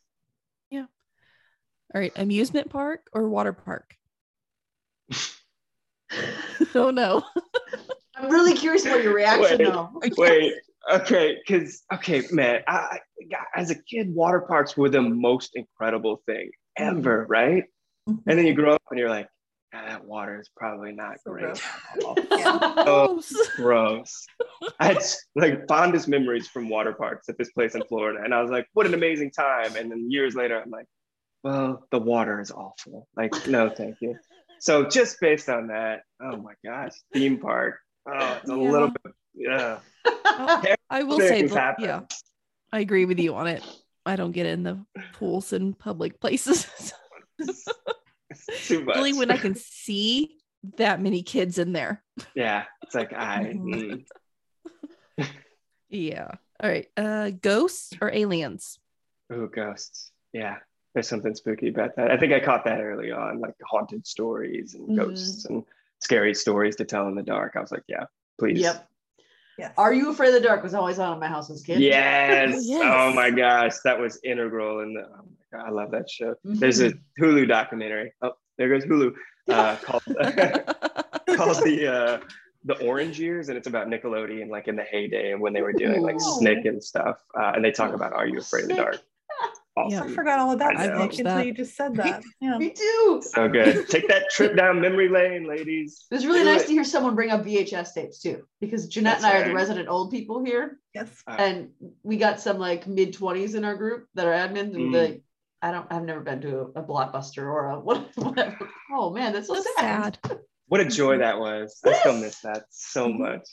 [1.95, 3.97] All right, amusement park or water park?
[6.75, 7.23] oh no.
[8.17, 9.65] I'm really curious about your reaction Wait.
[9.65, 9.91] though.
[10.19, 10.55] Wait,
[10.93, 12.99] okay, because okay, man, I, I
[13.57, 17.65] as a kid, water parks were the most incredible thing ever, right?
[18.09, 18.23] Mhm.
[18.27, 19.29] And then you grow up and you're like,
[19.75, 21.45] "Ah, that water is probably not So great.
[21.47, 21.63] gross.
[21.95, 22.17] at all."
[22.87, 23.49] Oh, Gross.
[23.57, 24.27] Gross.
[24.81, 24.99] I had
[25.37, 28.67] like fondest memories from water parks at this place in Florida, and I was like,
[28.75, 30.87] "What an amazing time!" And then years later, I'm like,
[31.43, 33.09] "Well, the water is awful.
[33.17, 34.17] Like, no, thank you."
[34.61, 37.77] So just based on that, oh my gosh, theme park.
[38.11, 38.71] Oh, it's a Yeah.
[38.71, 39.79] little bit, yeah.
[40.41, 42.01] Oh, I will say, the- yeah,
[42.73, 43.63] I agree with you on it.
[44.07, 44.85] I don't get in the
[45.15, 46.93] pools in public places.
[48.65, 48.97] Too much.
[48.97, 50.37] Only when I can see
[50.77, 52.03] that many kids in there.
[52.35, 53.55] Yeah, it's like I.
[53.59, 54.05] Mm.
[55.89, 56.31] Yeah.
[56.61, 56.87] All right.
[56.97, 58.79] Uh ghosts or aliens?
[59.33, 60.13] Ooh, ghosts.
[60.33, 60.57] Yeah,
[60.99, 62.11] there's something spooky about that.
[62.11, 64.97] I think I caught that early on, like haunted stories and Mhm.
[64.97, 65.65] ghosts and
[66.01, 67.55] scary stories to tell in the dark.
[67.55, 68.61] I was like, yeah, please.
[68.61, 68.85] Yep.
[69.59, 69.75] Yes.
[69.79, 70.65] Are you afraid of the dark?
[70.65, 71.81] Was always on in my house as a kid.
[71.81, 72.65] Yes.
[72.69, 72.83] Yes.
[72.85, 75.03] Oh my gosh, that was integral in the.
[75.03, 75.23] Oh
[75.53, 76.35] my god, I love that show.
[76.43, 78.13] There's a Hulu documentary.
[78.21, 79.15] Oh, there goes Hulu.
[79.49, 80.03] Uh, called
[81.39, 82.21] called the uh,
[82.65, 85.73] the Orange Years, and it's about Nickelodeon, like in the heyday and when they were
[85.73, 87.17] doing like Snick and stuff.
[87.35, 89.01] Uh, and they talk about Are You Afraid of the Snick.
[89.89, 89.91] Dark?
[89.93, 90.03] Yeah.
[90.03, 91.03] I forgot all about I Snick know.
[91.05, 91.47] until that.
[91.47, 92.23] you just said that.
[92.41, 92.59] Yeah.
[92.59, 93.23] Me too.
[93.25, 93.89] So good.
[93.89, 96.07] Take that trip down memory lane, ladies.
[96.11, 96.67] It was really Do nice it.
[96.69, 99.55] to hear someone bring up VHS tapes too, because Jeanette That's and I are the
[99.55, 101.09] resident old people here, Yes.
[101.27, 101.71] Uh, and
[102.03, 104.93] we got some like mid twenties in our group that are admins, and Mm.
[104.93, 105.21] the
[105.61, 108.69] I don't, I've never been to a, a blockbuster or a what, whatever.
[108.93, 110.19] Oh man, that's so So sad.
[110.25, 110.39] sad.
[110.69, 111.81] What a joy that was.
[111.85, 113.23] I still miss that so Mm-hmm.
[113.23, 113.49] much.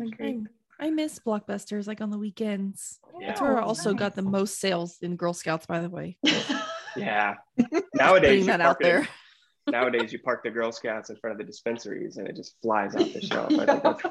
[0.00, 0.46] I, Agreed.
[0.80, 3.00] I miss blockbusters like on the weekends.
[3.20, 3.28] Yeah.
[3.28, 6.16] That's where I Oh, also got the most sales in Girl Scouts, by the way.
[6.96, 7.34] Yeah.
[7.94, 9.02] Nowadays, you that park out there.
[9.02, 9.08] It,
[9.70, 12.96] nowadays, you park the Girl Scouts in front of the dispensaries and it just flies
[12.96, 13.52] off the shelf.
[13.52, 14.02] I that's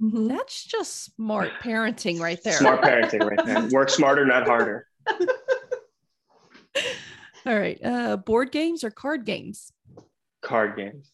[0.00, 0.28] Mhm.
[0.28, 2.52] That's just smart parenting right there.
[2.52, 3.66] smart parenting right there.
[3.72, 4.86] Work smarter, not harder.
[7.46, 7.78] All right.
[7.84, 9.72] Uh, board games or card games?
[10.42, 11.10] Card games.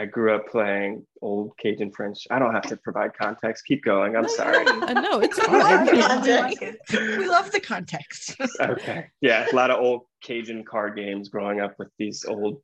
[0.00, 2.26] I grew up playing old Cajun French.
[2.30, 3.66] I don't have to provide context.
[3.66, 4.16] Keep going.
[4.16, 4.66] I'm sorry.
[4.66, 5.84] Uh, no, it's We fine.
[5.84, 6.78] We like it.
[6.90, 8.34] we love the context.
[8.60, 9.08] Okay.
[9.20, 12.62] Yeah, a lot of old Cajun card games growing up with these old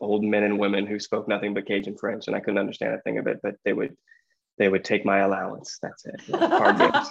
[0.00, 3.00] old men and women who spoke nothing but Cajun French, and I couldn't understand a
[3.02, 3.96] thing of it, but they would
[4.58, 5.78] they would take my allowance.
[5.80, 6.20] That's it.
[6.32, 7.10] Card games.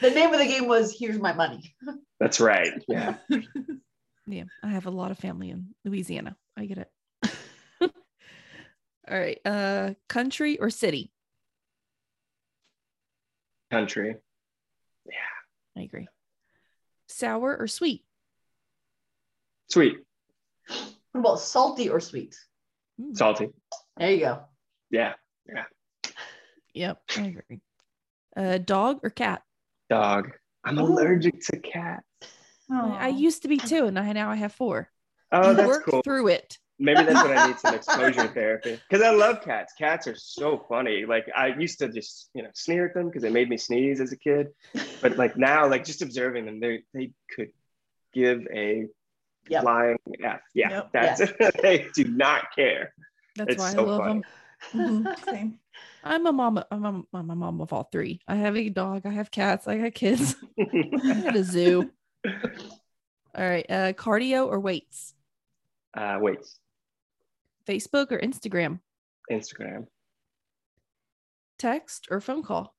[0.00, 1.72] the name of the game was "Here's My Money."
[2.18, 2.72] That's right.
[2.88, 3.14] Yeah.
[4.26, 6.36] Yeah, I have a lot of family in Louisiana.
[6.56, 6.88] I get it.
[9.10, 9.38] All right.
[9.44, 11.10] Uh, country or city?
[13.70, 14.14] Country.
[15.06, 15.12] Yeah.
[15.76, 16.08] I agree.
[17.08, 18.04] Sour or sweet?
[19.68, 19.98] Sweet.
[21.12, 22.36] What about salty or sweet?
[23.00, 23.48] Mm, Salty.
[23.96, 24.40] There you go.
[24.90, 25.14] Yeah.
[25.52, 25.64] Yeah.
[26.74, 27.60] Yep, I agree.
[28.36, 29.42] Uh, dog or cat?
[29.88, 30.30] Dog.
[30.64, 30.82] I'm Ooh.
[30.82, 32.04] allergic to cats.
[32.70, 34.88] I, I used to be two, and I now I have four.
[35.32, 36.02] Oh, that's Work cool.
[36.02, 36.58] through it.
[36.80, 38.76] Maybe that's what I need some exposure therapy.
[38.88, 39.72] Because I love cats.
[39.78, 41.04] Cats are so funny.
[41.06, 44.00] Like I used to just, you know, sneer at them because they made me sneeze
[44.00, 44.48] as a kid.
[45.02, 47.50] But like now, like just observing them, they they could
[48.12, 48.86] give a
[49.48, 49.62] Yep.
[49.62, 50.40] flying F.
[50.54, 50.90] Yeah, Yep.
[50.92, 51.20] that's
[51.62, 52.92] they do not care.
[53.36, 54.22] That's It's why so I love funny.
[54.74, 55.08] them.
[55.08, 55.24] Mhm.
[55.30, 55.58] Same.
[56.02, 56.62] I'm a mom.
[56.70, 58.20] I'm a, I'm a mom of all three.
[58.28, 59.06] I have a dog.
[59.06, 59.66] I have cats.
[59.68, 60.36] I got kids.
[60.58, 61.90] I got a zoo.
[63.34, 63.66] All right.
[63.68, 65.14] Uh, cardio or weights?
[65.96, 66.38] uh, wait,
[67.70, 68.80] Facebook or Instagram?
[69.30, 69.86] Instagram.
[71.58, 72.74] Text or phone call?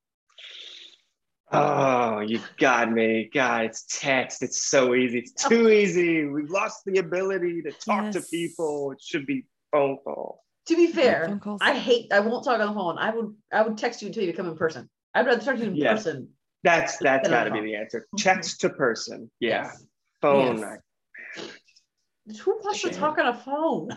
[1.50, 3.30] Oh, you got me.
[3.32, 4.42] God, it's text.
[4.42, 5.20] It's so easy.
[5.20, 5.48] It's oh.
[5.48, 6.24] too easy.
[6.24, 8.92] We've lost the ability to talk to people.
[8.92, 10.42] It should be phone call.
[10.66, 11.60] To be fair, calls.
[11.62, 12.12] I hate.
[12.12, 12.96] I won't talk on the phone.
[12.98, 13.34] I would.
[13.52, 14.88] I would text you until you come in person.
[15.14, 15.94] I'd rather talk to you in Yeah.
[15.94, 16.28] person.
[16.62, 18.06] That's that's Phone got to be the answer.
[18.16, 19.30] Text to person.
[19.40, 19.64] Yeah.
[19.64, 19.84] Yes.
[20.20, 20.58] Phone.
[20.58, 22.40] Yes.
[22.40, 23.90] Who wants to talk on a phone?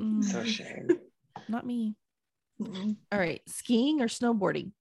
[0.00, 0.88] Mm, So shame.
[1.48, 1.94] not me.
[2.60, 2.96] Mhm.
[3.12, 3.40] All right.
[3.48, 4.72] Skiing or snowboarding?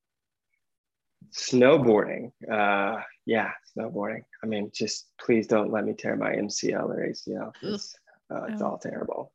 [1.31, 2.31] Snowboarding.
[2.49, 4.23] Uh, yeah, snowboarding.
[4.43, 7.51] I mean, just please don't let me tear my MCL or ACL.
[7.61, 7.95] 'cause,
[8.31, 8.65] Uh, it's Oh.
[8.71, 9.33] all terrible.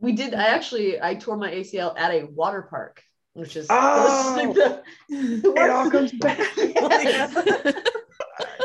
[0.00, 0.34] We did.
[0.34, 1.00] I actually.
[1.00, 3.02] I tore my ACL at a water park,
[3.34, 3.66] which is.
[3.70, 4.34] Oh!
[4.36, 4.54] like
[5.08, 6.38] the- It all comes back.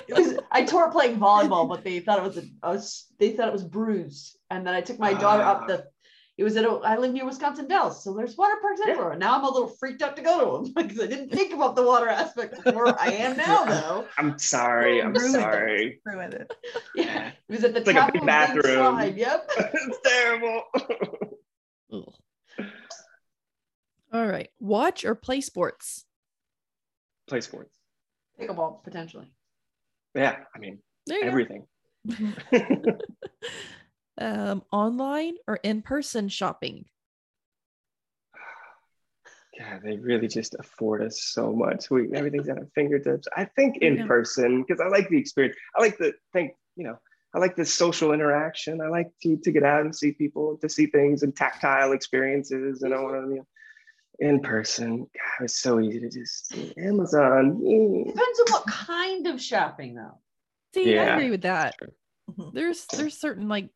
[0.07, 3.05] It was, I tore it playing volleyball, but they thought it was a, I was
[3.20, 4.38] they thought it was bruised.
[4.49, 5.86] And then I took my daughter up the
[6.40, 8.94] It was at a, I live near Wisconsin Dells, so there's water parks Yeah.
[8.94, 9.18] everywhere.
[9.18, 11.76] Now I'm a little freaked out to go to them because I didn't think about
[11.76, 12.98] the water aspect before.
[12.98, 14.06] I am now though.
[14.18, 15.02] I'm sorry.
[15.04, 15.40] I'm Ruined it.
[15.42, 16.02] sorry.
[16.06, 16.54] Ruined it.
[16.96, 18.64] Yeah, it was at the It's like a top big of a big bathroom.
[18.96, 19.18] slide.
[19.18, 19.52] Yep.
[19.58, 20.64] it's terrible.
[24.14, 24.48] All right.
[24.62, 26.06] Watch or play sports?
[27.28, 27.76] Play sports.
[28.40, 29.28] Pickleball potentially.
[30.16, 31.28] Yeah, I mean There you go.
[31.28, 31.68] everything.
[34.20, 36.86] Um, online or in person shopping?
[39.59, 41.89] God, they really just afford us so much.
[41.89, 43.28] We everything's at our fingertips.
[43.36, 44.07] I think in Yeah.
[44.07, 45.57] person because I like the experience.
[45.76, 46.97] I like the think, you know,
[47.34, 48.82] I like the social interaction.
[48.82, 52.84] I like to to get out and see people, to see things and tactile experiences.
[52.84, 53.47] And I want to, you know,
[54.20, 54.99] in person.
[54.99, 57.59] God, it's so easy to just Amazon.
[57.59, 60.20] Depends on what kind of shopping though.
[60.74, 61.76] See, I agree with that.
[62.53, 63.70] There's there's certain like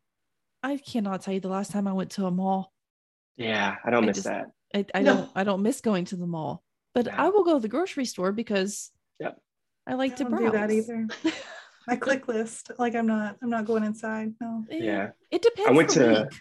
[0.63, 2.71] I cannot tell you the last time I went to a mall.
[3.35, 4.45] Yeah, I don't I miss just- that.
[4.73, 5.15] I, I No.
[5.15, 6.63] don't I don't miss going to the mall,
[6.95, 7.21] but Yeah.
[7.23, 9.39] I will go to the grocery store because Yep.
[9.85, 10.51] I like I to don't browse.
[10.51, 11.07] do that either.
[11.87, 14.33] My click list, like I'm not, I'm not going inside.
[14.39, 14.63] No.
[14.69, 15.09] Yeah.
[15.29, 15.69] It depends.
[15.69, 16.39] I went to- week.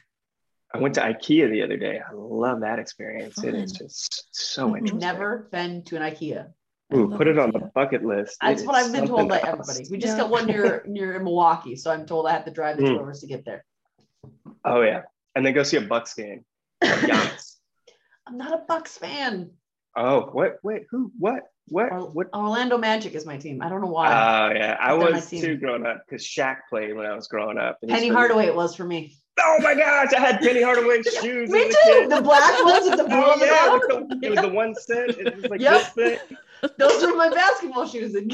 [0.75, 2.01] I went to IKEA the other day.
[2.01, 3.43] I love that experience.
[3.45, 4.79] It is just so Mhm.
[4.79, 4.99] interesting.
[5.01, 6.51] Never been to an IKEA.
[6.91, 8.39] I Ooh, put it on the bucket list.
[8.41, 9.87] That's is what I've been told by something everybody.
[9.91, 10.23] We just Yeah.
[10.23, 13.01] got one near near Milwaukee, so I'm told I have to drive the two Mm.
[13.01, 13.65] hours to get there.
[14.65, 15.03] Oh yeah,
[15.35, 16.45] and then go see a Bucks game.
[16.83, 17.57] Giannis.
[18.27, 19.51] I'm not a Bucks fan.
[19.97, 20.59] oh, what?
[20.63, 21.11] Wait, who?
[21.19, 21.43] What?
[21.69, 21.93] What?
[21.93, 22.29] Or- What?
[22.35, 23.63] Orlando Magic is my team.
[23.63, 24.09] I don't know why.
[24.09, 27.15] Oh yeah, I But they're my was too growing up because Shaq played when I
[27.15, 27.79] was growing up.
[27.83, 29.17] and Penny Hardaway it was for me.
[29.41, 31.51] Oh my gosh, I had Penny Hardaway shoes.
[31.51, 32.07] Me too.
[32.09, 33.79] The black ones with the blue Oh yeah,
[34.19, 35.11] the- it was the one set.
[35.11, 35.95] It was like Yep.
[35.95, 36.37] this thing.
[36.79, 38.15] Those were my basketball shoes.
[38.15, 38.31] In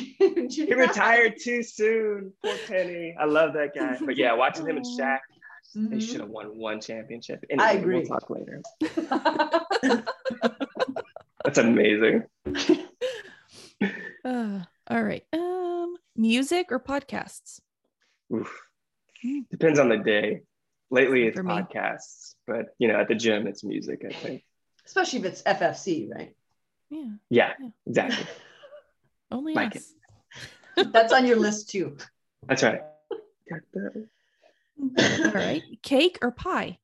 [0.50, 2.32] He retired too soon.
[2.44, 3.14] Poor Penny.
[3.18, 3.96] I love that guy.
[4.04, 5.20] But yeah, watching him and Shaq,
[5.74, 6.02] they Mhm.
[6.02, 7.44] should have won one championship.
[7.58, 8.00] I agree.
[8.00, 8.62] We'll talk later.
[11.44, 12.24] That's amazing.
[14.24, 14.60] Uh,
[14.90, 15.24] all right.
[15.32, 17.60] Um, music or podcasts?
[18.34, 18.52] Oof.
[19.22, 19.40] Hmm.
[19.50, 20.40] Depends on the day.
[20.90, 24.02] Lately, it's for podcasts, but you know, at the gym, it's music.
[24.04, 24.44] I think.
[24.84, 26.34] Especially if it's FFC, right?
[26.90, 27.68] Yeah, Yeah, Yeah.
[27.86, 28.26] exactly.
[29.30, 29.94] only Like us.
[30.76, 31.96] That's on your list too.
[32.48, 32.82] That's right.
[34.80, 35.26] Got that.
[35.26, 35.62] All right.
[35.82, 36.78] Cake or pie?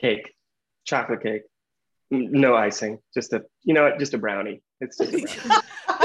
[0.00, 0.34] Cake,
[0.84, 1.42] chocolate cake,
[2.10, 2.98] no icing.
[3.14, 3.98] Just a, you know what?
[3.98, 4.62] Just a brownie.
[4.80, 5.62] It's just a brownie.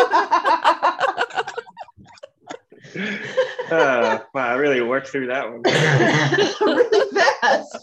[3.72, 5.62] uh, wow, I really worked through that one.
[6.62, 7.78] really fast.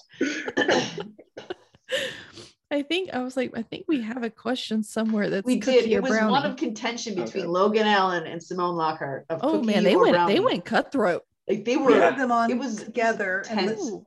[2.73, 5.81] I think I was like, I think we have a question somewhere that's We cookie
[5.81, 5.91] did.
[5.91, 6.31] It was brownie.
[6.31, 7.51] one of contention between Okay.
[7.51, 9.27] Logan Allen and Simone Lockhart.
[9.29, 10.35] Of oh man, they went brownie.
[10.35, 11.25] they went cutthroat.
[11.49, 12.01] Like they We were.
[12.01, 13.45] had them on it was together.
[13.51, 13.89] And tense.
[13.89, 14.03] it,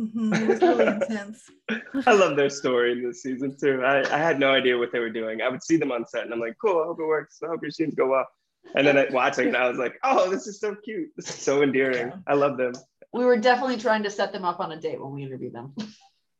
[0.00, 1.50] mm-hmm, it was really intense.
[2.06, 3.82] I love their story in this season too.
[3.84, 5.42] I, I had no idea what they were doing.
[5.42, 7.40] I would see them on set and I'm like, cool, I hope it works.
[7.42, 8.26] I hope your scenes go well.
[8.74, 11.10] And then I, watching it, I was like, oh, this is so cute.
[11.16, 12.12] This is so endearing.
[12.26, 12.72] I love them.
[13.12, 15.74] We were definitely trying to set them up on a date when we interviewed them.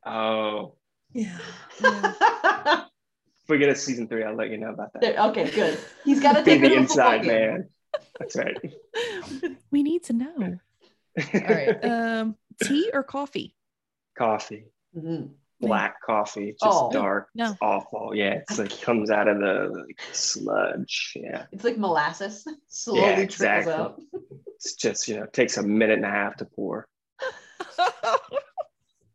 [0.05, 0.74] Oh,
[1.12, 1.38] Yeah.
[1.80, 5.03] if we get a season three, I'll let you know about that.
[5.03, 5.78] There- okay, good.
[6.05, 7.68] He's got to Be take the it inside man.
[8.18, 8.56] That's right.
[9.70, 10.58] We need to know.
[11.34, 11.84] All right.
[11.84, 13.54] Um, tea or coffee?
[14.16, 14.64] coffee,
[14.96, 15.30] Mhm.
[15.60, 16.90] black coffee, just Oh.
[16.90, 17.28] dark.
[17.34, 17.50] No.
[17.50, 18.14] It's awful.
[18.14, 21.12] Yeah, it's like comes out of the like, sludge.
[21.16, 23.72] Yeah, It's like molasses, slowly Yeah, trickles exactly.
[23.74, 24.00] out.
[24.54, 26.88] it's just you know takes a minute and a half to pour.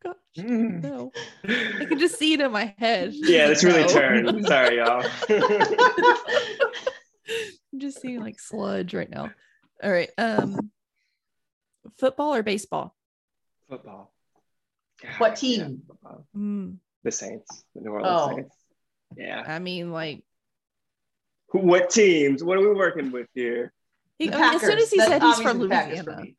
[0.03, 1.11] Gosh, no.
[1.43, 3.13] I can just see it in my head.
[3.13, 3.87] Yeah, that's really No.
[3.89, 4.45] turned.
[4.45, 5.03] Sorry, y'all.
[7.73, 9.31] I'm just seeing like sludge right now.
[9.83, 10.09] All right.
[10.17, 10.71] Um,
[11.99, 12.95] football or baseball?
[13.69, 14.11] football.
[15.17, 15.81] What team?
[16.03, 16.11] yeah.
[16.35, 18.35] Mm, The Saints, the New Orleans Oh.
[18.35, 18.55] Saints.
[19.17, 19.43] Yeah.
[19.47, 20.23] I mean, like,
[21.51, 22.43] What teams?
[22.43, 23.73] What are we working with here?
[24.19, 26.11] he, The I mean, as soon as he That's said he's from obviously Packers for
[26.11, 26.31] Louisiana.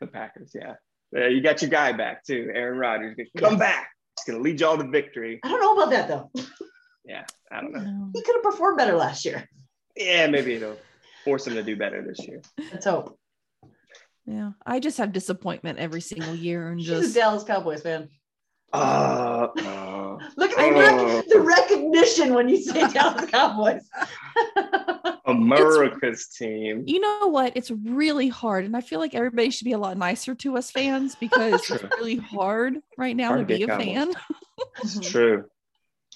[0.00, 0.52] The Packers.
[0.54, 0.74] Yeah.
[1.14, 3.16] Yeah, you got your guy back too, Aaron Rodgers.
[3.38, 3.58] Come Yes.
[3.58, 3.88] back.
[4.18, 5.40] He's gonna lead y'all to victory.
[5.42, 6.30] I don't know about that though.
[7.04, 7.80] Yeah, I don't know.
[7.80, 8.10] No.
[8.14, 9.48] He could have performed better last year.
[9.96, 10.76] Yeah, maybe it'll
[11.24, 12.40] force him to do better this year.
[12.72, 13.18] Let's hope.
[14.26, 18.08] yeah, I just have disappointment every single year and She's a just Dallas Cowboys fan.
[18.72, 20.18] Uh, oh.
[20.36, 21.16] Look at I the, know.
[21.16, 23.82] rec- the recognition when you say Dallas Cowboys.
[25.26, 26.84] America's team.
[26.86, 27.52] you know what?
[27.54, 30.70] It's really hard, and I feel like everybody should be a lot nicer to us
[30.70, 33.84] fans because it's really hard right now Hard to to be a Cowboys.
[33.86, 34.12] fan.
[34.82, 35.44] It's true.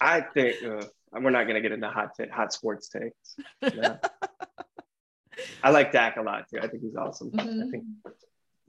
[0.00, 0.84] I think uh,
[1.20, 3.36] we're not gonna get into hot ta- hot sports takes.
[3.76, 3.98] No.
[5.62, 6.58] I like Dak a lot too.
[6.62, 7.30] I think he's awesome.
[7.38, 7.70] I Mhm.
[7.70, 7.84] think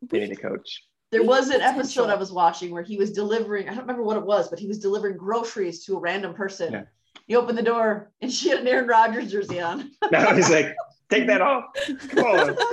[0.10, 0.84] they need a coach.
[1.12, 4.18] There was an episode I was watching where he was delivering, I don't remember what
[4.18, 6.74] it was, but he was delivering groceries to a random person.
[6.74, 6.84] Yeah.
[7.28, 9.92] He opened the door and she had an Aaron Rodgers jersey on.
[10.12, 10.76] Now he's like,
[11.10, 11.66] take that off.
[12.10, 12.58] Come on.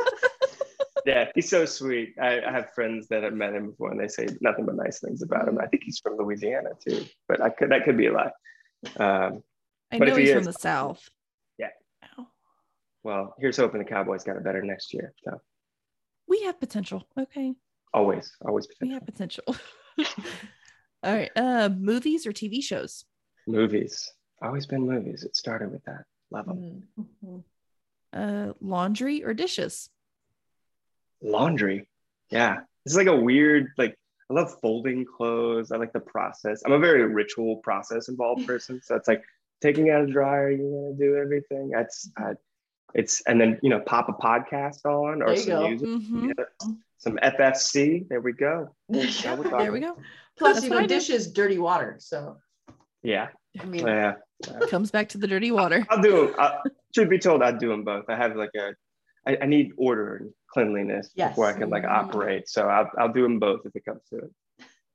[1.07, 2.15] Yeah, he's so sweet.
[2.19, 5.01] I, I have friends that have met him before, and they say nothing but nice
[5.01, 5.59] things about him.
[5.61, 8.31] I think he's from Louisiana too, but I could that could be a lie.
[8.97, 9.43] Um,
[9.93, 11.09] I But know he's from the South.
[11.59, 11.69] Yeah.
[12.19, 12.27] Ow.
[13.03, 15.13] well, here's hoping the Cowboys got it better next year.
[15.25, 15.41] So
[16.29, 17.07] We have potential.
[17.19, 17.55] Okay.
[17.93, 18.95] always, always We potential.
[18.95, 19.45] have potential.
[21.05, 21.31] All right.
[21.37, 23.05] Uh, movies or TV shows?
[23.47, 24.11] movies.
[24.43, 25.23] Always been movies.
[25.23, 26.05] It started with that.
[26.31, 26.83] Love them.
[27.25, 27.45] Mhm.
[28.13, 29.91] Uh, laundry or dishes?
[31.23, 31.89] Laundry.
[32.31, 33.97] Yeah, it's like a weird like.
[34.31, 35.71] I love folding clothes.
[35.71, 36.63] I like the process.
[36.65, 38.81] I'm a very ritual process involved person.
[38.83, 39.23] So it's like
[39.61, 40.51] taking out a dryer.
[40.51, 41.71] You're gonna do everything.
[41.71, 42.33] That's I,
[42.95, 45.69] it's and then you know pop a podcast on or some go.
[45.69, 45.89] music.
[45.89, 46.33] Mhm.
[46.39, 48.09] Yeah, some FFC.
[48.09, 48.69] There we go.
[48.89, 49.97] There we go.
[50.37, 50.89] Plus, That's you know, I do.
[50.89, 51.97] dishes, dirty water.
[52.01, 52.39] So,
[53.05, 53.29] Yeah,
[53.61, 54.15] I mean, yeah.
[54.69, 55.87] Comes back to the dirty water.
[55.91, 56.35] I'll do them.
[56.37, 56.57] Uh,
[56.93, 58.07] truth be told, I'd do them both.
[58.09, 58.75] I have like a,
[59.27, 61.31] I, I need order and cleanliness Yes.
[61.31, 62.49] before I can like operate.
[62.49, 64.31] So I'll, I'll do them both if it comes to it.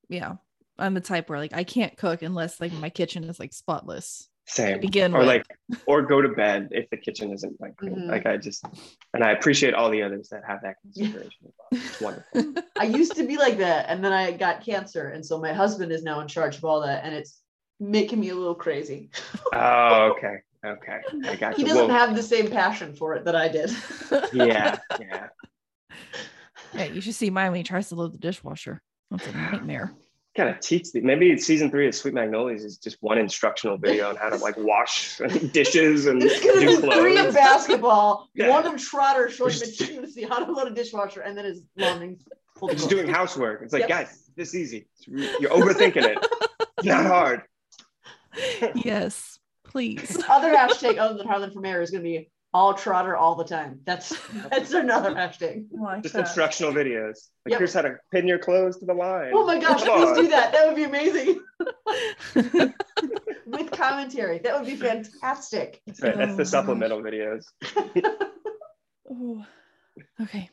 [0.10, 0.34] Yeah.
[0.78, 4.28] I'm the type where like I can't cook unless like my kitchen is like spotless.
[4.50, 4.80] Same.
[4.82, 5.28] begin or with.
[5.28, 5.46] like,
[5.86, 7.96] or go to bed if the kitchen isn't like clean.
[7.96, 8.10] Mhm.
[8.10, 8.66] Like I just,
[9.14, 11.32] and I appreciate all the others that have that consideration.
[11.46, 11.82] as well.
[11.84, 12.54] It's wonderful.
[12.80, 13.86] I used to be like that.
[13.90, 15.10] And then I got cancer.
[15.10, 17.04] And so my husband is now in charge of all that.
[17.06, 17.42] And it's
[17.80, 19.10] making me a little crazy.
[19.54, 20.38] Oh, okay.
[20.66, 21.00] Okay.
[21.26, 21.68] I got He you.
[21.68, 23.72] doesn't Well, have the same passion for it that I did.
[24.34, 24.78] yeah.
[25.00, 25.28] Yeah.
[26.74, 28.82] Yeah, you should see mine when he tries to load the dishwasher.
[29.12, 29.94] That's a nightmare.
[30.38, 34.10] Kind of teach the, maybe season three of Sweet Magnolias is just one instructional video
[34.10, 35.18] on how to like wash
[35.54, 37.34] dishes and It's gonna do be three of clothes.
[37.34, 38.50] basketball, Yeah.
[38.50, 42.18] one of Trotter showing meticulously how to load a dishwasher, and then his laundry.
[42.58, 43.64] folding Just doing housework.
[43.64, 43.90] It's like, Yep.
[43.90, 44.88] guys, this easy.
[45.08, 46.18] You're overthinking it.
[46.78, 47.42] It's not hard.
[48.76, 50.22] yes, please.
[50.30, 53.80] Other hashtag other than Harlan for mayor is gonna be all Trotter all the time.
[53.86, 54.10] That's
[54.52, 55.66] that's another hashtag.
[55.72, 56.22] Like Just that.
[56.22, 57.30] instructional videos.
[57.46, 57.60] Like, Yep.
[57.60, 59.32] here's how to pin your clothes to the line.
[59.34, 60.24] Oh my gosh, Come please on.
[60.24, 60.52] do that.
[60.54, 61.42] That would be amazing.
[63.46, 64.40] With commentary.
[64.40, 65.82] That would be fantastic.
[65.88, 66.16] That's right.
[66.18, 66.52] That's Oh, the gosh.
[66.52, 67.44] supplemental videos.
[69.10, 69.46] oh,
[70.22, 70.50] okay.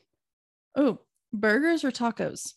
[0.75, 0.99] Oh,
[1.33, 2.53] burgers or tacos?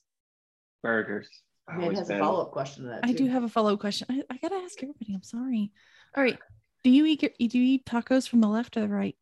[0.83, 1.29] Burgers.
[1.69, 3.01] Man Always has a follow up question to that.
[3.05, 4.07] I do have a follow up question.
[4.11, 5.15] I, I gotta ask everybody.
[5.15, 5.71] I'm sorry.
[6.17, 6.39] All right.
[6.83, 9.15] Do you eat do you eat tacos from the left or the right?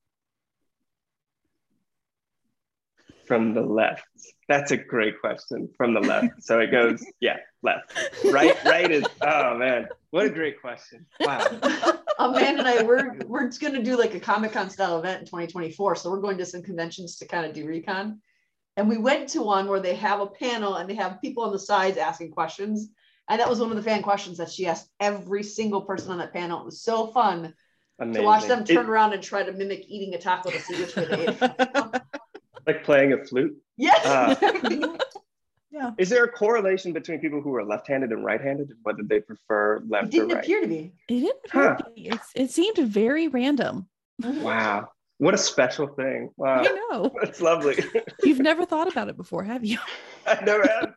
[3.28, 4.04] From the left.
[4.48, 5.68] That's a great question.
[5.76, 6.42] From the left.
[6.42, 7.92] So it goes, yeah, left.
[8.24, 9.88] Right, right is oh man.
[10.10, 11.06] What a great question.
[11.20, 11.46] Wow.
[12.18, 15.26] Amanda and I, we're we're just gonna do like a Comic Con style event in
[15.26, 15.96] 2024.
[15.96, 18.20] So we're going to some conventions to kind of do recon.
[18.78, 21.52] And we went to one where they have a panel and they have people on
[21.52, 22.90] the sides asking questions.
[23.28, 26.18] And that was one of the fan questions that she asked every single person on
[26.18, 26.60] that panel.
[26.60, 27.54] It was so fun
[28.00, 28.22] Amazing.
[28.22, 30.80] to watch them turn It- around and try to mimic eating a taco to see
[30.80, 31.40] which way they ate.
[32.68, 32.74] it.
[32.76, 33.56] like playing a flute.
[33.76, 34.84] yes, Uh, exactly.
[35.96, 39.90] Is there a correlation between people who are left-handed and right-handed whether they prefer left
[39.90, 40.04] or right?
[40.06, 40.44] It didn't right?
[40.44, 40.92] appear to be.
[41.08, 41.76] It didn't Huh.
[41.76, 42.08] to be.
[42.08, 43.88] It's, it seemed very random.
[44.22, 44.88] Wow.
[45.18, 46.30] What a special thing.
[46.36, 46.62] Wow.
[46.62, 47.14] I know.
[47.22, 47.76] That's lovely.
[48.24, 49.78] You've never thought about it before, have you?
[50.26, 50.94] I never had.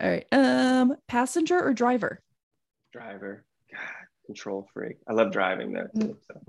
[0.00, 0.26] All right.
[0.32, 2.20] Um, passenger or driver?
[2.92, 3.44] Driver.
[3.70, 3.80] God,
[4.26, 4.96] control freak.
[5.08, 5.86] I love driving though.
[6.00, 6.40] Too, so.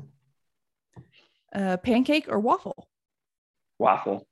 [1.55, 2.87] Uh, pancake or waffle?
[3.79, 4.27] Waffle.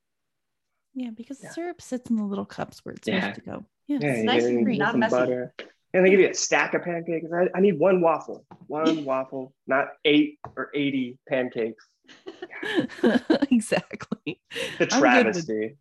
[0.94, 1.52] Yeah, because the Yeah.
[1.54, 3.22] syrup sits in the little cups where it's Yeah.
[3.22, 3.66] supposed to go.
[3.88, 4.02] Yes.
[4.04, 5.16] Yeah, you nice and it, green, not messy.
[5.16, 5.54] butter.
[5.94, 7.28] And they give you a stack of pancakes.
[7.34, 8.46] I, I need one waffle.
[8.68, 11.86] One waffle, not eight or 80 pancakes.
[13.52, 14.42] exactly.
[14.80, 15.78] The I'm good with- travesty.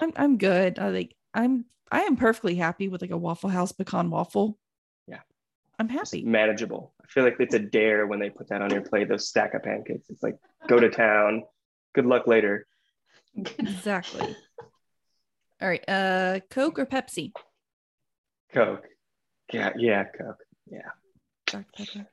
[0.00, 0.78] I'm I'm good.
[0.80, 4.58] I like I'm I am perfectly happy with like a Waffle House pecan waffle.
[5.80, 5.92] Yeah.
[5.92, 6.24] I'm It's happy.
[6.24, 6.92] manageable.
[7.02, 9.54] I feel like it's a dare when they put that on your plate, those stack
[9.54, 10.10] of pancakes.
[10.10, 10.36] It's like,
[10.68, 11.44] go to town.
[11.94, 12.66] Good luck later.
[13.36, 14.36] Exactly.
[15.60, 15.84] All right.
[15.88, 17.32] Uh Coke or Pepsi?
[18.52, 18.86] Coke.
[19.52, 20.42] Yeah, yeah, Coke.
[21.46, 21.66] Dr.
[21.76, 22.06] Pepper.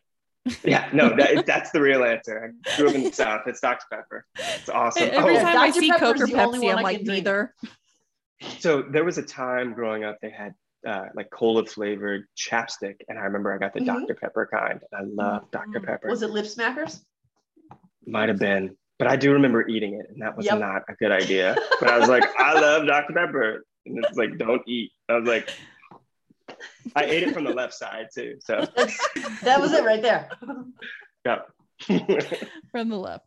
[0.63, 2.53] Yeah, no, that, that's the real answer.
[2.67, 3.41] I grew up in the South.
[3.47, 3.85] It's Dr.
[3.91, 4.25] Pepper.
[4.37, 5.09] It's awesome.
[5.11, 5.79] Every Oh, time I Dr.
[5.79, 7.53] see Coke or Pepsi, I'm like neither.
[8.59, 10.53] So there was a time growing up they had
[10.87, 13.85] uh, like cola flavored chapstick, and I remember I got the Mhm.
[14.07, 14.15] Dr.
[14.15, 14.79] Pepper kind.
[14.93, 15.79] I love Dr.
[15.81, 15.85] Mm.
[15.85, 16.07] Pepper.
[16.07, 17.03] Was it lip smackers?
[18.05, 20.59] Might have been, but I do remember eating it, and that was Yep.
[20.59, 21.55] not a good idea.
[21.81, 23.13] But I was like, I love Dr.
[23.13, 24.91] Pepper, and it's like, don't eat.
[25.09, 25.49] I was like,
[26.95, 28.37] I ate it from the left side too.
[28.39, 28.55] So
[29.43, 30.29] That was it right there.
[31.25, 31.41] yeah.
[32.71, 33.25] From the left.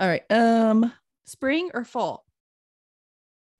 [0.00, 0.22] All right.
[0.30, 0.92] Um
[1.26, 2.24] spring or fall?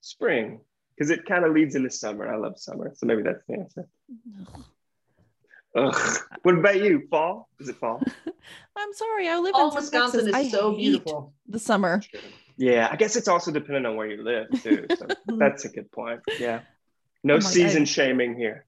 [0.01, 0.61] spring
[0.99, 2.29] because it kind of leads into summer.
[2.29, 3.89] I love summer, so maybe that's the answer.
[5.77, 6.19] Ugh.
[6.43, 7.07] What about you?
[7.09, 7.49] Fall?
[7.61, 8.03] Is it fall?
[8.77, 9.29] I'm sorry.
[9.29, 10.29] I live All in Wisconsin Texas.
[10.29, 11.35] is I so hate beautiful.
[11.47, 12.03] The summer.
[12.57, 14.87] Yeah, I guess it's also dependent on where you live too.
[14.91, 15.39] So mm-hmm.
[15.39, 16.21] that's a good point.
[16.41, 16.61] Yeah.
[17.23, 18.67] No Oh season I- shaming here.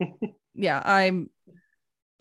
[0.52, 1.30] Yeah, I'm.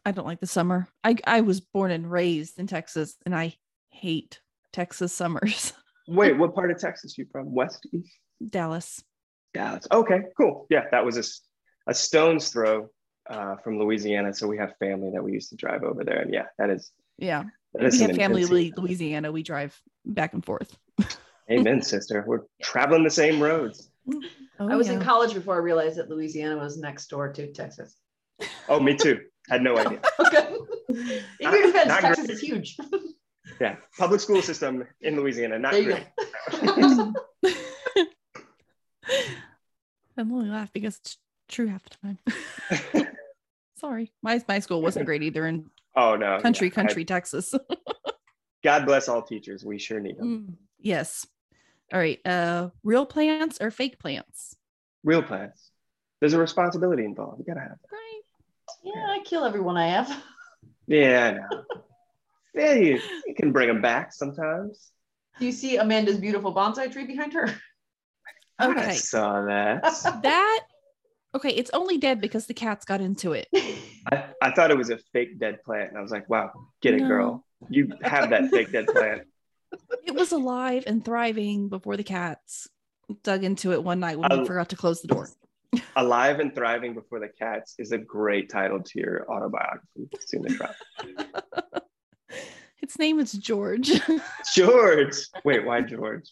[0.06, 0.88] I don't like the summer.
[1.04, 3.56] I I was born and raised in Texas, and I
[3.90, 4.40] hate
[4.72, 5.74] Texas summers.
[6.08, 7.52] Wait, what part of Texas are you from?
[7.54, 8.20] West, east?
[8.48, 9.04] Dallas.
[9.54, 9.88] Dallas.
[9.92, 10.68] Okay, cool.
[10.70, 11.24] Yeah, that was a,
[11.92, 12.90] a stone's throw
[13.30, 14.34] uh, from Louisiana.
[14.34, 16.20] So we have family that we used to drive over there.
[16.20, 18.74] And yeah, that is, Yeah, that is we have family in.
[18.78, 19.32] Louisiana.
[19.32, 20.78] We drive back and forth.
[21.52, 22.24] Amen, sister.
[22.28, 23.90] We're traveling the same roads.
[24.60, 27.96] Oh, I was in college before I realized that Louisiana was next door to Texas.
[28.68, 29.20] Oh, me too.
[29.50, 30.00] Had no idea.
[30.20, 30.54] Okay.
[30.90, 30.96] In
[31.42, 32.30] Not- your defense, Texas great.
[32.36, 32.78] is huge.
[33.62, 37.56] Yeah, public school system in Louisiana, not There you great.
[40.24, 40.30] Go.
[40.30, 41.18] I'm only laugh because it's
[41.48, 41.98] true half the
[42.96, 43.08] time.
[43.78, 47.54] Sorry, my my school wasn't great either in Oh no, country, yeah, I- country Texas.
[48.64, 49.64] God bless all teachers.
[49.64, 50.48] We sure need them.
[50.50, 51.26] Mm, yes.
[51.94, 52.20] All right.
[52.26, 54.56] Uh, real plants or fake plants?
[55.04, 55.72] Real plants.
[56.20, 57.40] There's a responsibility involved.
[57.40, 57.78] You gotta have.
[57.80, 57.92] That.
[57.92, 58.22] Right.
[58.84, 60.24] Yeah, I kill everyone I have.
[60.88, 61.64] Yeah, I know.
[62.54, 64.92] yeah, you, you can bring them back sometimes.
[65.40, 67.50] Do you see Amanda's beautiful bonsai tree behind her?
[68.60, 69.82] I saw that.
[70.24, 70.60] That
[71.36, 71.50] okay.
[71.50, 73.48] It's only dead because the cats got into it.
[74.12, 76.52] I, I thought it was a fake dead plant, and I was like, "Wow,
[76.82, 77.46] get it, girl!
[77.70, 79.24] You have that fake dead plant."
[80.04, 82.68] It was alive and thriving before the cats
[83.22, 85.30] dug into it one night when we forgot to close the door.
[85.96, 90.10] "Alive and thriving before the cats" is a great title to your autobiography.
[90.22, 90.76] Soon to drop.
[92.82, 93.92] Its name is George.
[94.56, 95.16] George.
[95.44, 96.28] Wait, why George?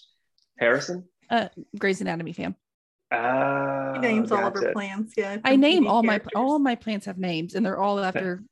[0.57, 1.03] Harrison.
[1.77, 2.55] Grey's Anatomy fan.
[3.11, 4.73] Uh, He names all of her gotcha.
[4.73, 5.13] plants.
[5.17, 5.37] Yeah.
[5.43, 8.43] I name TV all my all my plants have names, and they're all after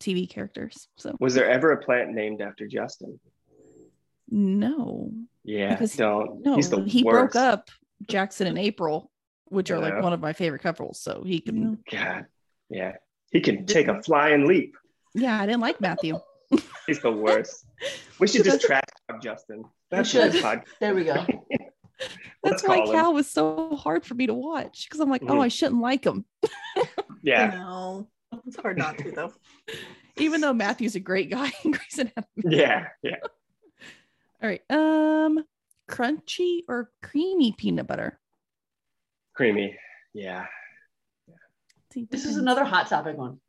[0.00, 0.88] TV characters.
[0.96, 3.18] So Was there ever a plant named after Justin?
[4.30, 5.10] no,
[5.44, 6.44] Yeah, Because- don't.
[6.44, 7.32] no, He's the he worst.
[7.32, 7.70] broke up
[8.06, 9.10] Jackson and April,
[9.46, 11.00] which are like one of my favorite couples.
[11.00, 11.78] So he can.
[11.90, 12.26] God,
[12.68, 12.96] yeah,
[13.32, 14.76] he can take a flying leap.
[15.14, 16.20] Yeah, I didn't like Matthew.
[16.86, 17.64] He's the worst.
[18.20, 18.82] We should just trash
[19.22, 19.62] Justin.
[19.90, 20.32] That's should.
[20.34, 20.42] his.
[20.80, 21.24] There we go.
[22.44, 22.94] That's why call him.
[22.94, 25.42] Cal was so hard for me to watch because I'm like, oh, Mhm.
[25.44, 26.24] I shouldn't like him,
[27.22, 28.08] Yeah, know.
[28.46, 29.32] It's hard not to though.
[30.18, 32.56] even though Matthew's a great guy in Grey's Anatomy.
[32.56, 33.16] yeah, yeah.
[34.42, 35.44] All right, um,
[35.90, 38.20] crunchy or creamy peanut butter?
[39.34, 39.76] Creamy.
[40.14, 40.46] Yeah.
[41.92, 43.40] See, This is another hot topic one.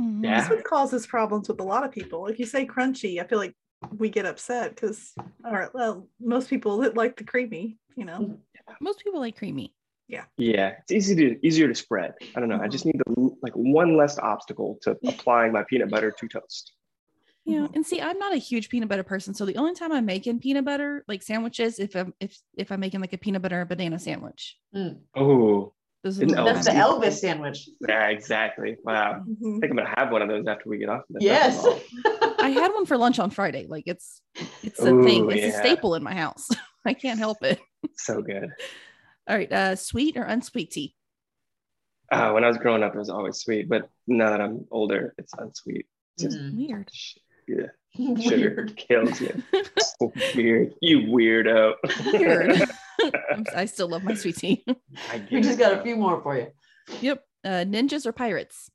[0.00, 0.22] Mhm.
[0.24, 0.40] Yeah.
[0.40, 2.26] This would causes problems with a lot of people.
[2.26, 3.56] If you say crunchy, I feel like
[3.96, 8.18] we get upset because, all right, well, most people that like the creamy, you know.
[8.18, 8.72] Mm-hmm.
[8.80, 9.74] Most people like creamy.
[10.08, 12.14] Yeah, yeah it's easy to easier to spread.
[12.36, 12.56] I don't know.
[12.56, 12.70] I mm-hmm.
[12.70, 16.72] just need the like one less obstacle to applying my peanut butter to toast.
[17.44, 17.74] Yeah, mm-hmm.
[17.74, 20.40] and see, I'm not a huge peanut butter person, so the only time I'm making
[20.40, 23.68] peanut butter like sandwiches, if I'm if if I'm making like a peanut butter and
[23.68, 24.56] banana sandwich.
[25.16, 25.72] Oh,
[26.04, 27.68] Those are the That's the Elvis sandwich.
[27.88, 28.76] yeah, exactly.
[28.84, 29.22] Wow.
[29.24, 29.60] I Mhm.
[29.60, 31.02] think I'm gonna have one of those after we get off.
[31.02, 31.22] Of this.
[31.24, 31.66] Yes.
[32.38, 33.66] I had one for lunch on Friday.
[33.68, 34.20] Like it's
[34.62, 35.30] it's a Ooh, thing.
[35.30, 36.48] It's a staple in my house.
[36.86, 37.60] I can't help it.
[37.96, 38.50] so good.
[39.28, 40.94] All right, uh, sweet or unsweet tea?
[42.12, 45.14] Uh, when I was growing up, it was always sweet, but now that I'm older,
[45.18, 45.86] it's unsweet.
[46.18, 46.56] Just Mm.
[46.56, 46.88] Weird.
[46.92, 47.18] sh-
[47.48, 47.66] yeah,
[48.20, 48.76] sugar Weird.
[48.76, 49.42] kills you.
[49.98, 50.74] So weird.
[50.82, 51.72] You weirdo.
[52.12, 52.62] Weird.
[53.54, 54.64] I'm, still love my sweet tea.
[55.10, 56.48] I We just it, got a few more for you.
[57.00, 57.24] yep.
[57.44, 58.70] Uh, ninjas or pirates?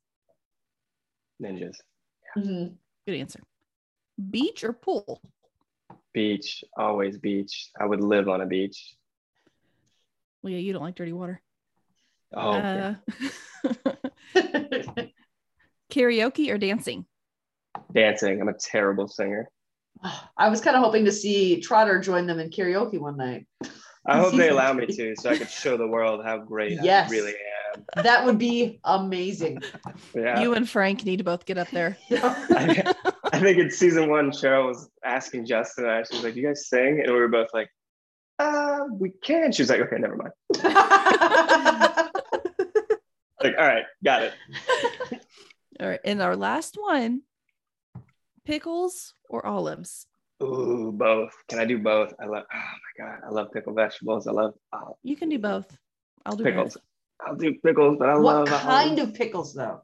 [1.40, 1.76] ninjas.
[2.36, 2.74] Mhm.
[3.06, 3.40] Good answer.
[4.30, 5.20] Beach or pool?
[6.14, 7.70] Beach, always beach.
[7.80, 8.94] I would live on a beach.
[10.42, 11.40] Well, yeah, you don't like dirty water.
[12.34, 12.94] Oh, yeah.
[13.84, 13.92] Uh,
[15.92, 17.06] karaoke or dancing?
[17.92, 18.40] dancing.
[18.40, 19.48] I'm a terrible singer.
[20.36, 23.46] I was kind of hoping to see Trotter join them in karaoke one night.
[24.06, 27.08] I hope they allow me to, so I could show the world how great Yes.
[27.08, 27.34] I really
[27.76, 28.02] am.
[28.02, 29.62] That would be amazing.
[30.14, 30.40] Yeah.
[30.40, 31.96] You and Frank need to both get up there.
[32.10, 32.92] I,
[33.32, 36.68] I think in season one, Sheryl was asking Justin, and she was like, "You guys
[36.68, 37.68] sing?" And we were both like,
[38.38, 40.32] "Uh, we can." She was like, "Okay, never mind."
[43.42, 44.32] Like, all right, got it.
[45.80, 45.98] All right.
[46.04, 47.22] And our last one
[48.44, 50.06] pickles or olives?
[50.44, 51.32] Ooh, both.
[51.48, 52.14] Can I do both?
[52.22, 52.44] I love.
[52.54, 54.28] Oh my god, I love pickled vegetables.
[54.28, 55.76] I love uh, You can do both.
[56.24, 56.74] I'll do pickles.
[56.74, 56.82] both.
[57.26, 59.10] I'll do pickles, but I what love kind olives.
[59.10, 59.82] of pickles, though?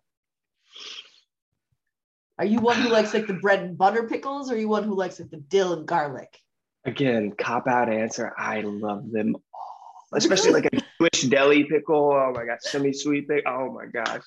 [2.38, 4.84] Are you one who likes like the bread and butter pickles, or are you one
[4.84, 6.38] who likes like the dill and garlic?
[6.84, 8.32] Again, cop out answer.
[8.38, 9.72] I love them all.
[10.14, 12.12] especially like a Jewish deli pickle.
[12.12, 13.52] Oh my gosh, semi-sweet pickle.
[13.52, 14.22] Oh my gosh,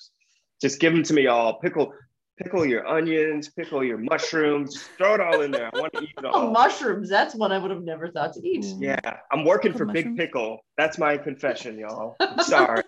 [0.61, 1.59] just give them to me all.
[1.59, 1.93] Pickle,
[2.37, 5.69] pickle your onions, pickle your mushrooms, just throw it all in there.
[5.73, 6.47] I want to eat it oh, all.
[6.47, 7.09] Oh, mushrooms.
[7.09, 8.65] That's one I would have never thought to eat.
[8.65, 8.81] Mm.
[8.81, 10.17] Yeah, I'm working for Mushrooms?
[10.17, 10.59] Big Pickle.
[10.77, 12.17] That's my confession, y'all.
[12.19, 12.83] I'm sorry.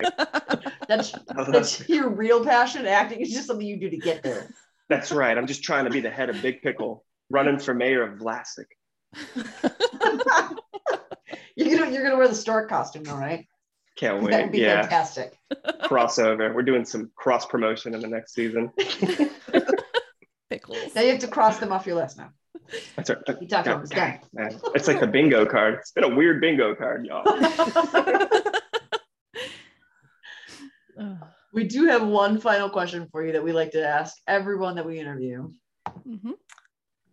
[0.89, 1.13] That's
[1.47, 2.85] that's your real passion.
[2.85, 4.49] Acting is just something you do to get there.
[4.89, 5.37] That's right.
[5.37, 8.65] I'm just trying to be the head of Big Pickle, running for mayor of Vlasic.
[11.55, 13.45] you're gonna you're gonna wear the stork costume, though, right?
[13.95, 14.51] Can't That would wait.
[14.51, 15.37] be Yeah, fantastic.
[15.83, 16.53] crossover.
[16.53, 18.71] We're doing some cross promotion in the next season.
[20.49, 20.95] Pickles.
[20.95, 22.31] Now you have to cross them off your list now.
[22.95, 23.19] That's right.
[23.41, 24.19] You talked about this guy.
[24.73, 25.75] It's like the bingo card.
[25.75, 27.23] It's been a weird bingo card, y'all.
[30.99, 31.17] Ugh.
[31.53, 34.85] We do have one final question for you that we like to ask everyone that
[34.85, 35.49] we interview.
[36.07, 36.33] Mhm.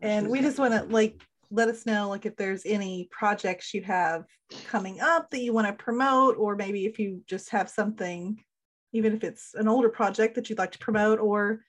[0.01, 1.21] and we just want to like
[1.51, 4.25] let us know like if there's any projects you have
[4.67, 8.43] coming up that you want to promote or maybe if you just have something
[8.93, 11.61] even if it's an older project that you'd like to promote or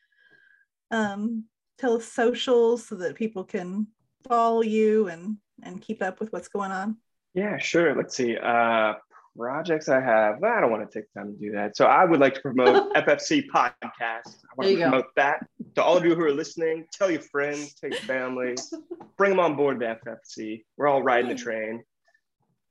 [0.92, 1.44] um,
[1.78, 3.88] tell us socials so that people can
[4.28, 6.96] follow you and and keep up with what's going on
[7.34, 7.96] Yeah, sure.
[7.96, 8.38] Let's see.
[8.38, 8.94] Uh,
[9.38, 10.44] projects I have.
[10.44, 11.78] I don't want to take time to do that.
[11.78, 13.82] So I would like to promote FFC podcast.
[13.94, 14.90] I want to go.
[14.90, 16.86] promote that to all of you who are listening.
[16.94, 18.56] Tell your friends, tell your family,
[19.18, 20.64] bring them on board the FFC.
[20.78, 21.84] We're all riding the train.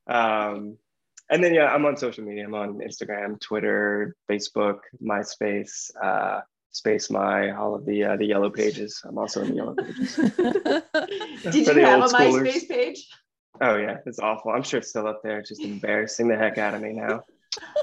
[0.09, 0.77] Um,
[1.31, 2.45] and then yeah, I'm on social media.
[2.45, 6.41] I'm on Instagram, Twitter, Facebook, MySpace, uh,
[6.73, 9.01] Space My, all of the uh, the yellow pages.
[9.05, 10.17] I'm also in the yellow pages.
[10.17, 12.09] Did For you have a.
[12.09, 13.09] MySpace page?
[13.61, 14.53] Oh yeah, it's awful.
[14.53, 15.39] I'm sure it's still up there.
[15.41, 17.25] It's just embarrassing the heck out of me now.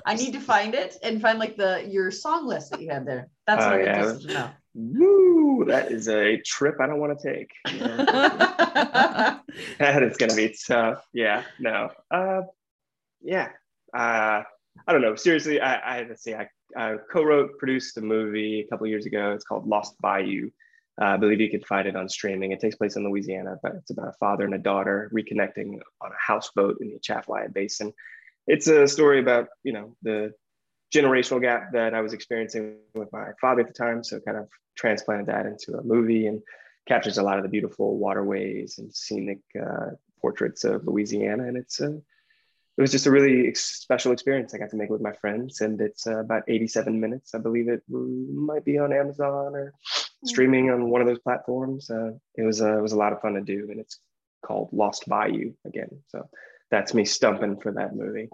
[0.06, 3.06] I need to find it and find like the your song list that you had
[3.06, 3.30] there.
[3.46, 3.96] That's Oh, what I'm yeah.
[4.00, 4.50] interested to know.
[4.74, 5.66] Woo!
[5.68, 7.52] That is a trip I don't want to take.
[7.74, 9.40] Yeah.
[9.80, 11.06] that is gonna be tough.
[11.14, 11.90] Yeah, no.
[12.10, 12.42] Uh,
[13.22, 13.50] yeah.
[13.94, 14.44] Uh,
[14.88, 15.16] I don't know.
[15.16, 16.34] Seriously, I, I let's see.
[16.36, 19.32] I, I co-wrote, produced a movie a couple years ago.
[19.34, 20.50] It's called Lost Bayou.
[21.00, 22.52] Uh, I believe you can find it on streaming.
[22.52, 26.12] It takes place in Louisiana, but it's about a father and a daughter reconnecting on
[26.12, 27.94] a houseboat in the Atchafalaya Basin.
[28.48, 30.34] It's a story about you know the
[30.94, 34.04] generational gap that I was experiencing with my father at the time.
[34.04, 36.42] So kind of transplanted that into a movie and
[36.88, 39.92] captures a lot of the beautiful waterways and scenic uh,
[40.22, 41.44] portraits of Louisiana.
[41.44, 44.90] And it's a, it was just a really ex- special experience I got to make
[44.90, 45.62] with my friends.
[45.62, 47.36] And it's uh, about 87 minutes.
[47.36, 49.74] I believe it might be on Amazon or
[50.26, 51.90] streaming on one of those platforms.
[51.90, 54.00] Uh, it was uh, it was a lot of fun to do, and it's
[54.42, 55.90] called Lost Bayou again.
[56.08, 56.28] So
[56.72, 58.30] that's me stumping for that movie.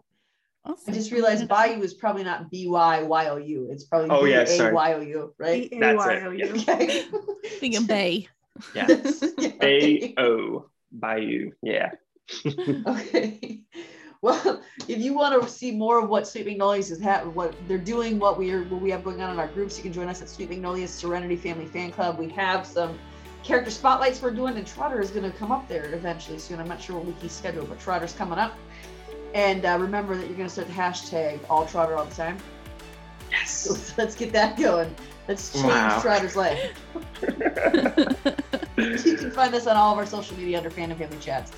[0.66, 3.68] I just realized Bayou is probably not B Y Y O U.
[3.70, 4.74] It's probably Oh, B yeah, sorry.
[4.74, 5.70] Y O U, right?
[5.78, 6.32] That's it.
[6.32, 6.54] B-A-Y-O-U.
[6.62, 7.06] Okay.
[7.60, 8.28] Thinking Bay.
[8.74, 8.88] Yeah.
[9.38, 9.52] Yeah.
[9.62, 11.52] A O Bayou.
[11.62, 11.92] Yeah.
[12.88, 13.62] Okay.
[14.24, 17.78] Well, if you want to see more of what Sweet Magnolias is ha- what they're
[17.78, 20.08] doing, what we are, what we have going on in our groups, you can join
[20.08, 22.18] us at Sweet Magnolias Serenity Family Fan Club.
[22.18, 22.98] We have some
[23.44, 26.60] character spotlights we're doing, and Trotter is going to come up there eventually soon.
[26.62, 28.54] I'm not sure what weekly schedule, but Trotter's coming up.
[29.34, 32.38] And uh, remember that you're going to start the hashtag all Trotter all the time.
[33.46, 33.94] So Yes.
[33.98, 34.96] let's get that going.
[35.28, 36.00] Let's change Wow.
[36.02, 36.72] Trotter's life.
[38.78, 41.52] you can find us on all of our social media under Fandom Family Chats.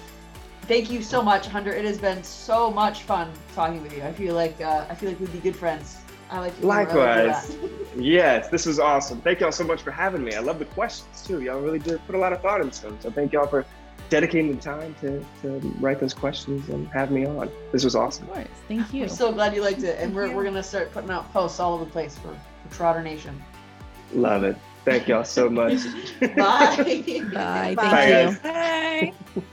[0.67, 1.73] Thank you so much, Hunter.
[1.73, 4.03] It has been so much fun talking with you.
[4.03, 5.97] I feel like uh, I feel like we'd be good friends.
[6.29, 6.69] I like you.
[6.69, 7.55] I like you a Likewise.
[7.57, 7.69] lot.
[7.97, 9.21] Yes, this was awesome.
[9.21, 10.33] Thank y'all so much for having me.
[10.33, 11.41] I love the questions too.
[11.41, 12.97] Y'all really did put a lot of thought into them.
[12.99, 13.65] So thank y'all for
[14.09, 17.49] dedicating the time to, to write those questions and have me on.
[17.71, 18.27] This was awesome.
[18.29, 18.47] Of course.
[18.67, 19.03] Thank you.
[19.03, 21.73] I'm so glad you liked it, and we're, we're gonna start putting out posts all
[21.73, 22.35] over the place for,
[22.67, 23.41] for Trotter Nation.
[24.13, 24.57] Love it.
[24.83, 25.83] Thank y'all so much.
[26.21, 26.35] Bye.
[26.35, 26.75] Bye.
[26.83, 29.43] Thank Bye, you.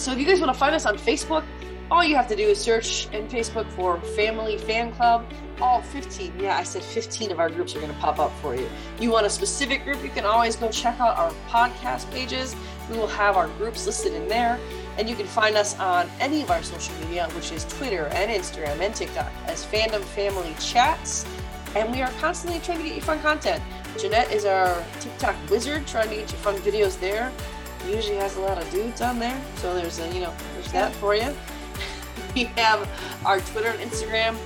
[0.00, 1.44] So if you guys want to find us on Facebook,
[1.90, 5.30] all you have to do is search in Facebook for Family Fan Club.
[5.60, 8.56] All 15, yeah, I said 15 of our groups are going to pop up for
[8.56, 8.66] you.
[8.98, 12.56] You want a specific group, you can always go check out our podcast pages.
[12.90, 14.58] We will have our groups listed in there.
[14.96, 18.30] And you can find us on any of our social media, which is Twitter and
[18.30, 21.26] Instagram and TikTok, as Fandom Family Chats.
[21.76, 23.62] And we are constantly trying to get you fun content.
[23.98, 27.30] Jeanette is our TikTok wizard, trying to get you fun videos there
[27.86, 30.92] usually has a lot of dudes on there so there's a you know there's that
[30.94, 31.34] for you
[32.34, 32.88] we have
[33.24, 34.36] our twitter and instagram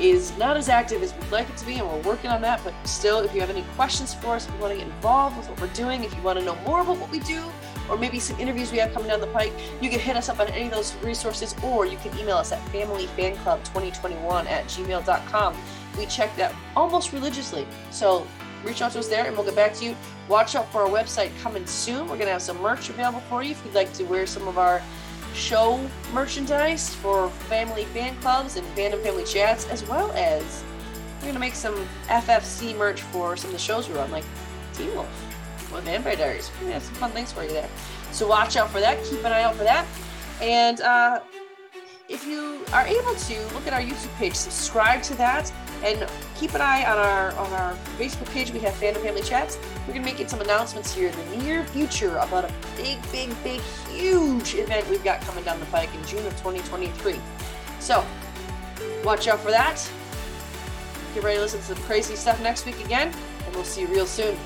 [0.00, 2.60] is not as active as we'd like it to be and we're working on that
[2.64, 5.36] but still if you have any questions for us if you want to get involved
[5.36, 7.42] with what we're doing if you want to know more about what we do
[7.90, 9.52] or maybe some interviews we have coming down the pike
[9.82, 12.50] you can hit us up on any of those resources or you can email us
[12.50, 15.56] at familyfanclub2021 at gmail.com
[15.98, 18.26] we check that almost religiously so
[18.64, 19.96] reach out to us there and we'll get back to you
[20.28, 22.02] watch out for our website coming soon.
[22.02, 24.46] We're going to have some merch available for you if you'd like to wear some
[24.46, 24.80] of our
[25.34, 25.80] show
[26.12, 30.64] merchandise for family fan clubs and fandom family chats, as well as
[31.20, 31.74] we're gonna make some
[32.08, 34.24] FFC merch for some of the shows we run, like
[34.74, 35.08] Teen Wolf
[35.72, 36.50] or Vampire Diaries.
[36.54, 37.68] We're gonna have some fun things for you there.
[38.12, 39.02] So watch out for that.
[39.04, 39.86] Keep an eye out for that.
[40.40, 41.20] And uh,
[42.10, 45.50] if you are able to look at our YouTube page, subscribe to that,
[45.84, 48.50] and keep an eye on our on our Facebook page.
[48.50, 49.58] We have Fandom Family Chats.
[49.86, 53.60] We're gonna make some announcements here in the near future about a big, big, big,
[53.88, 57.18] huge event we've got coming down the pike in June of 2023.
[57.78, 58.04] So
[59.04, 59.80] watch out for that.
[61.14, 63.14] Get ready to listen to some crazy stuff next week again,
[63.46, 64.36] and we'll see you real soon.